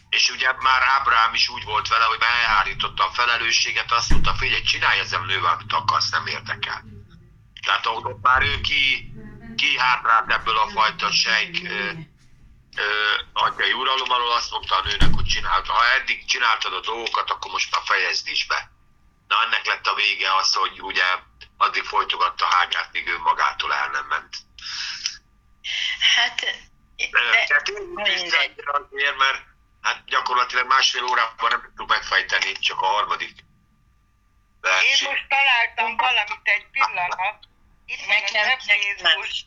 [0.08, 4.34] és ugye már Ábrahám is úgy volt vele, hogy már elhárította a felelősséget, azt mondta,
[4.34, 6.84] figyelj, csinálj ezzel nővel, amit akarsz, nem érdekel.
[7.62, 9.12] Tehát ott már ő ki,
[9.56, 11.90] ki hátrált ebből a fajta sejk ö,
[12.76, 12.84] ö,
[13.32, 17.50] anyai uralom alól, azt mondta a nőnek, hogy csináld, ha eddig csináltad a dolgokat, akkor
[17.50, 18.75] most már fejezd is be.
[19.28, 21.04] Na ennek lett a vége az, hogy ugye
[21.56, 24.36] addig folytogatta Hágát, míg ő magától el nem ment.
[26.14, 26.40] Hát,
[26.96, 29.42] de, de azért, mert
[29.82, 33.44] hát gyakorlatilag másfél órában nem tudtuk megfejteni, csak a harmadik
[34.62, 37.38] Én most találtam valamit egy pillanat.
[37.86, 39.46] Itt nekem, az Efézus.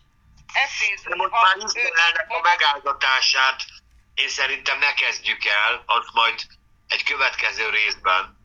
[0.53, 3.65] Efézus most már Izraelnek a megáldotását
[4.13, 6.41] én szerintem ne kezdjük el, az majd
[6.87, 8.38] egy következő részben.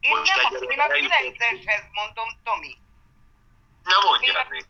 [0.00, 2.74] Én most nem, egy, én a 9 mondom, Tomi.
[3.82, 4.64] Na mondja még.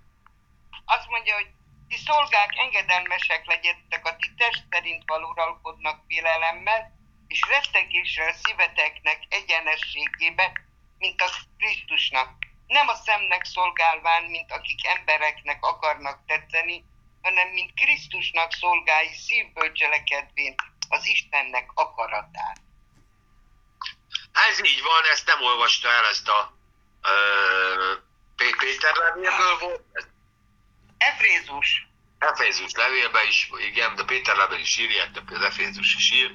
[0.85, 1.51] Azt mondja, hogy
[1.89, 6.93] ti szolgák engedelmesek legyetek a ti test szerint valóralkodnak félelemmel,
[7.27, 10.53] és rettegéssel szíveteknek egyenességébe,
[10.99, 12.29] mint a Krisztusnak.
[12.67, 16.85] Nem a szemnek szolgálván, mint akik embereknek akarnak tetszeni,
[17.23, 20.55] hanem mint Krisztusnak szolgálj szívből cselekedvén
[20.89, 22.61] az Istennek akaratát.
[24.59, 26.53] Ez így van, ezt nem olvasta el, ezt a
[28.37, 29.83] Péter levélből volt?
[30.99, 31.87] Efézus.
[32.19, 36.35] Efézus levélben is, igen, de Péter levél is írják, de az Efézus is ír.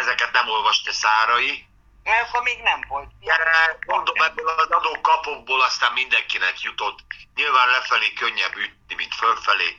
[0.00, 1.66] Ezeket nem olvasta Szárai.
[2.02, 3.10] Mert akkor még nem volt.
[3.86, 6.98] Mondom, ebből az adókapokból aztán mindenkinek jutott.
[7.34, 9.76] Nyilván lefelé könnyebb ütni, mint fölfelé.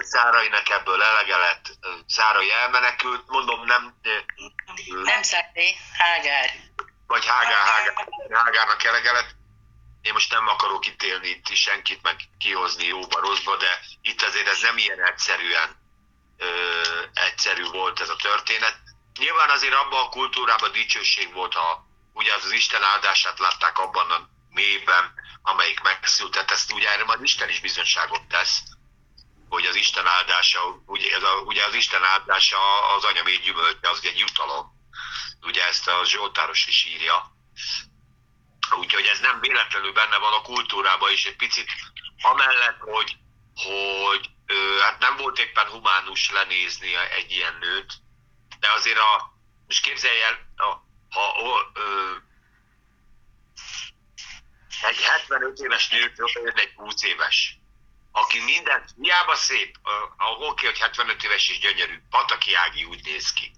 [0.00, 1.66] Szárainak ebből elege lett,
[2.06, 3.94] Szárai elmenekült, mondom nem...
[5.04, 6.50] Nem Szárai, Hágár.
[7.06, 7.94] Vagy Hágár, Hágár,
[8.30, 9.34] Hágárnak elege lett
[10.06, 14.60] én most nem akarok ítélni itt senkit, meg kihozni jóba, rosszba, de itt azért ez
[14.60, 15.76] nem ilyen egyszerűen
[16.38, 16.48] ö,
[17.12, 18.76] egyszerű volt ez a történet.
[19.18, 24.10] Nyilván azért abban a kultúrában dicsőség volt, ha ugye az, az Isten áldását látták abban
[24.10, 28.62] a mélyben, amelyik megszületett, ezt ugye erre majd Isten is bizonyságot tesz,
[29.48, 34.00] hogy az Isten áldása, ugye, az, a, ugye az Isten áldása az anyamé gyümölcse, az
[34.02, 34.66] egy jutalom.
[35.42, 37.34] Ugye ezt a Zsoltáros is írja.
[38.78, 41.70] Úgyhogy ez nem véletlenül benne van a kultúrában is egy picit,
[42.22, 43.16] amellett, hogy,
[43.54, 44.30] hogy
[44.80, 47.92] hát nem volt éppen humánus lenézni egy ilyen nőt,
[48.60, 49.32] de azért a,
[49.66, 52.14] most képzelj el, a, ha ö,
[54.82, 57.58] egy 75 éves nőt jön egy 20 éves,
[58.22, 59.76] aki minden, hiába szép,
[60.28, 63.52] oké, okay, hogy 75 éves és gyönyörű, Pataki Ági úgy néz ki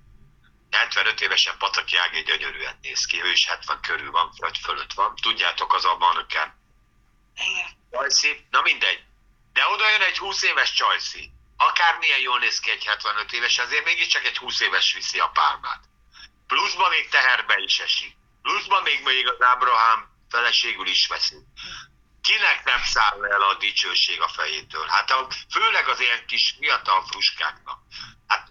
[0.71, 5.15] 75 évesen Pataki Ági gyönyörűen néz ki, ő is 70 körül van, vagy fölött van.
[5.17, 6.55] Tudjátok, az a manöken.
[7.91, 9.03] Csajci, na mindegy.
[9.53, 11.31] De oda jön egy 20 éves Csajci.
[11.57, 15.85] Akármilyen jól néz ki egy 75 éves, azért mégiscsak egy 20 éves viszi a pálmát.
[16.47, 18.17] Pluszban még teherbe is esik.
[18.43, 21.37] Pluszban még még az Ábrahám feleségül is veszi.
[22.29, 24.87] Kinek nem száll el a dicsőség a fejétől?
[24.87, 27.79] Hát a, főleg az ilyen kis fiatal fruskáknak.
[28.27, 28.49] Hát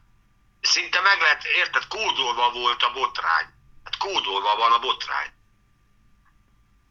[0.62, 3.46] szinte meg lehet, érted, kódolva volt a botrány.
[3.84, 5.32] Hát kódolva van a botrány.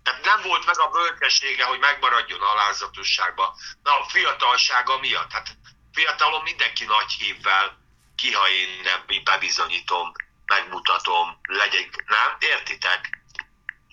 [0.02, 3.56] Tehát nem volt meg a bölcsessége, hogy megmaradjon alázatosságba.
[3.82, 5.32] Na, a fiatalsága miatt.
[5.32, 5.56] Hát
[5.92, 7.78] fiatalon mindenki nagy hívvel,
[8.16, 10.12] ki ha én nem bebizonyítom,
[10.46, 12.36] megmutatom, legyek, nem?
[12.38, 13.24] Értitek?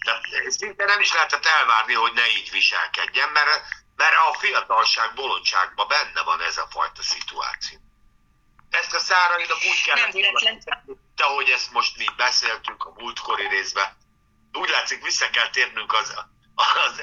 [0.03, 3.61] De szinte nem is lehetett elvárni, hogy ne így viselkedjen, mert,
[3.95, 7.80] mert a fiatalság bolondságban benne van ez a fajta szituáció.
[8.69, 10.15] Ezt a szárainak úgy kellett,
[11.15, 13.97] ahogy ezt most mi beszéltünk a múltkori részben.
[14.53, 16.13] Úgy látszik, vissza kell térnünk az,
[16.55, 17.01] az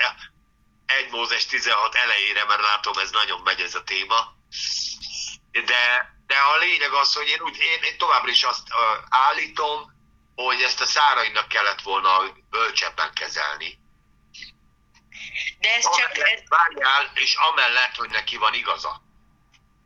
[0.87, 4.35] 1 Mózes 16 elejére, mert látom, ez nagyon megy ez a téma.
[5.51, 8.69] De, de a lényeg az, hogy én, úgy, én, én továbbra is azt
[9.09, 10.00] állítom,
[10.45, 13.79] hogy ezt a szárainak kellett volna bölcsebben kezelni.
[15.59, 16.11] De ez csak...
[16.15, 19.03] Amellett, várjál, és amellett, hogy neki van igaza.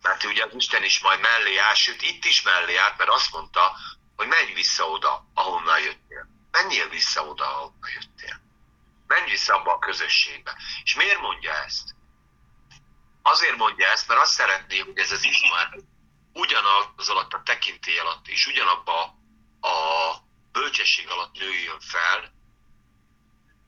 [0.02, 3.32] Mert ugye az Isten is majd mellé áll, sőt itt is mellé állt, mert azt
[3.32, 3.76] mondta,
[4.16, 6.26] hogy menj vissza oda, ahonnan jöttél.
[6.51, 8.40] Menjél vissza oda, ahonnan jöttél.
[9.06, 10.56] Menj vissza abba a közösségbe.
[10.85, 11.94] És miért mondja ezt?
[13.22, 15.78] Azért mondja ezt, mert azt szeretné, hogy ez az Ismár
[16.32, 19.14] ugyanaz alatt a tekintély alatt és ugyanabba
[19.60, 20.13] a
[20.55, 22.32] bölcsesség alatt nőjön fel,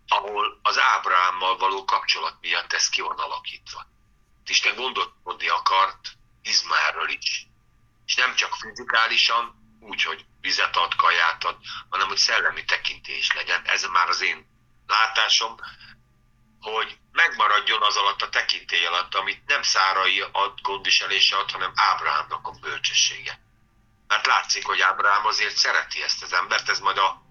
[0.09, 3.87] ahol az Ábrahámmal való kapcsolat miatt ez ki van alakítva.
[4.47, 7.47] Isten gondoskodni akart Izmaelről is.
[8.07, 11.57] És nem csak fizikálisan, úgy, hogy vizet ad, kaját ad,
[11.89, 13.63] hanem hogy szellemi tekintés legyen.
[13.65, 14.47] Ez már az én
[14.87, 15.57] látásom,
[16.61, 22.47] hogy megmaradjon az alatt a tekintély alatt, amit nem Szárai ad gondviselése ad, hanem Ábrahámnak
[22.47, 23.46] a bölcsessége.
[24.07, 27.25] Mert látszik, hogy Ábrahám azért szereti ezt az embert, ez majd a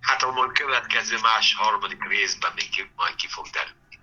[0.00, 3.98] hát a következő más harmadik részben még ki, majd ki fog derülni.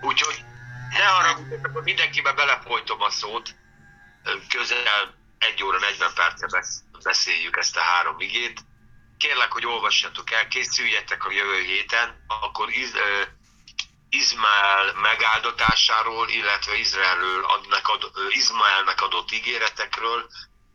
[0.00, 0.44] Úgyhogy
[0.90, 1.38] ne arra,
[1.82, 3.54] mindenkibe belefolytom a szót,
[4.48, 6.46] közel egy óra 40 perce
[7.02, 8.64] beszéljük ezt a három igét.
[9.18, 13.35] kérlek, hogy olvassatok el, készüljetek a jövő héten, akkor Iz, uh,
[14.16, 20.28] Izmael megáldatásáról, illetve Izraelről adnak ad, Izmaelnek adott ígéretekről,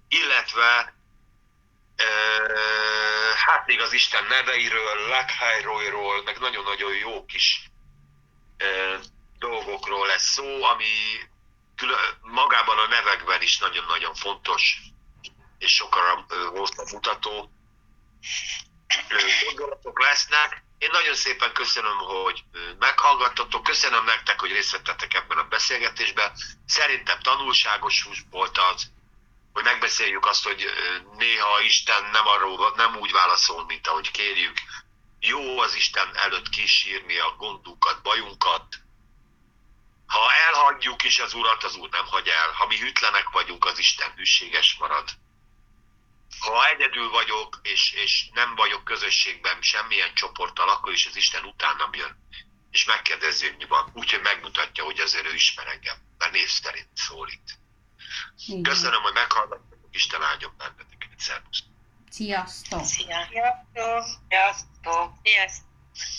[0.07, 0.93] illetve
[1.97, 7.69] uh, hát még az Isten neveiről, Lekhelyról, meg nagyon-nagyon jó kis
[8.59, 9.03] uh,
[9.39, 10.85] dolgokról lesz szó, ami
[11.75, 14.79] külön, magában a nevekben is nagyon-nagyon fontos,
[15.57, 17.51] és sokkal hosszabb mutató
[19.45, 20.63] gondolatok lesznek.
[20.81, 22.43] Én nagyon szépen köszönöm, hogy
[22.79, 26.31] meghallgattatok, köszönöm nektek, hogy részt vettetek ebben a beszélgetésben.
[26.65, 28.89] Szerintem tanulságos volt az,
[29.53, 30.65] hogy megbeszéljük azt, hogy
[31.17, 34.57] néha Isten nem arról, nem úgy válaszol, mint ahogy kérjük.
[35.19, 38.75] Jó az Isten előtt kísírni a gondunkat, bajunkat.
[40.07, 42.51] Ha elhagyjuk is az Urat, az Úr nem hagy el.
[42.51, 45.09] Ha mi hűtlenek vagyunk, az Isten hűséges marad
[46.39, 51.93] ha egyedül vagyok, és, és nem vagyok közösségben semmilyen csoporttal, akkor is az Isten utánam
[51.93, 52.27] jön,
[52.71, 53.91] és megkérdezi, hogy mi van.
[53.93, 57.59] Úgyhogy megmutatja, hogy azért ő ismer engem, mert név szerint szólít.
[58.47, 58.63] Igen.
[58.63, 61.19] Köszönöm, hogy meghallgattatok, Isten áldjon benneteket.
[61.19, 61.71] Szervusztok!
[62.09, 62.85] Sziasztok!
[62.85, 64.03] Sziasztok!
[64.29, 65.13] Sziasztok!
[65.23, 65.70] Sziasztok!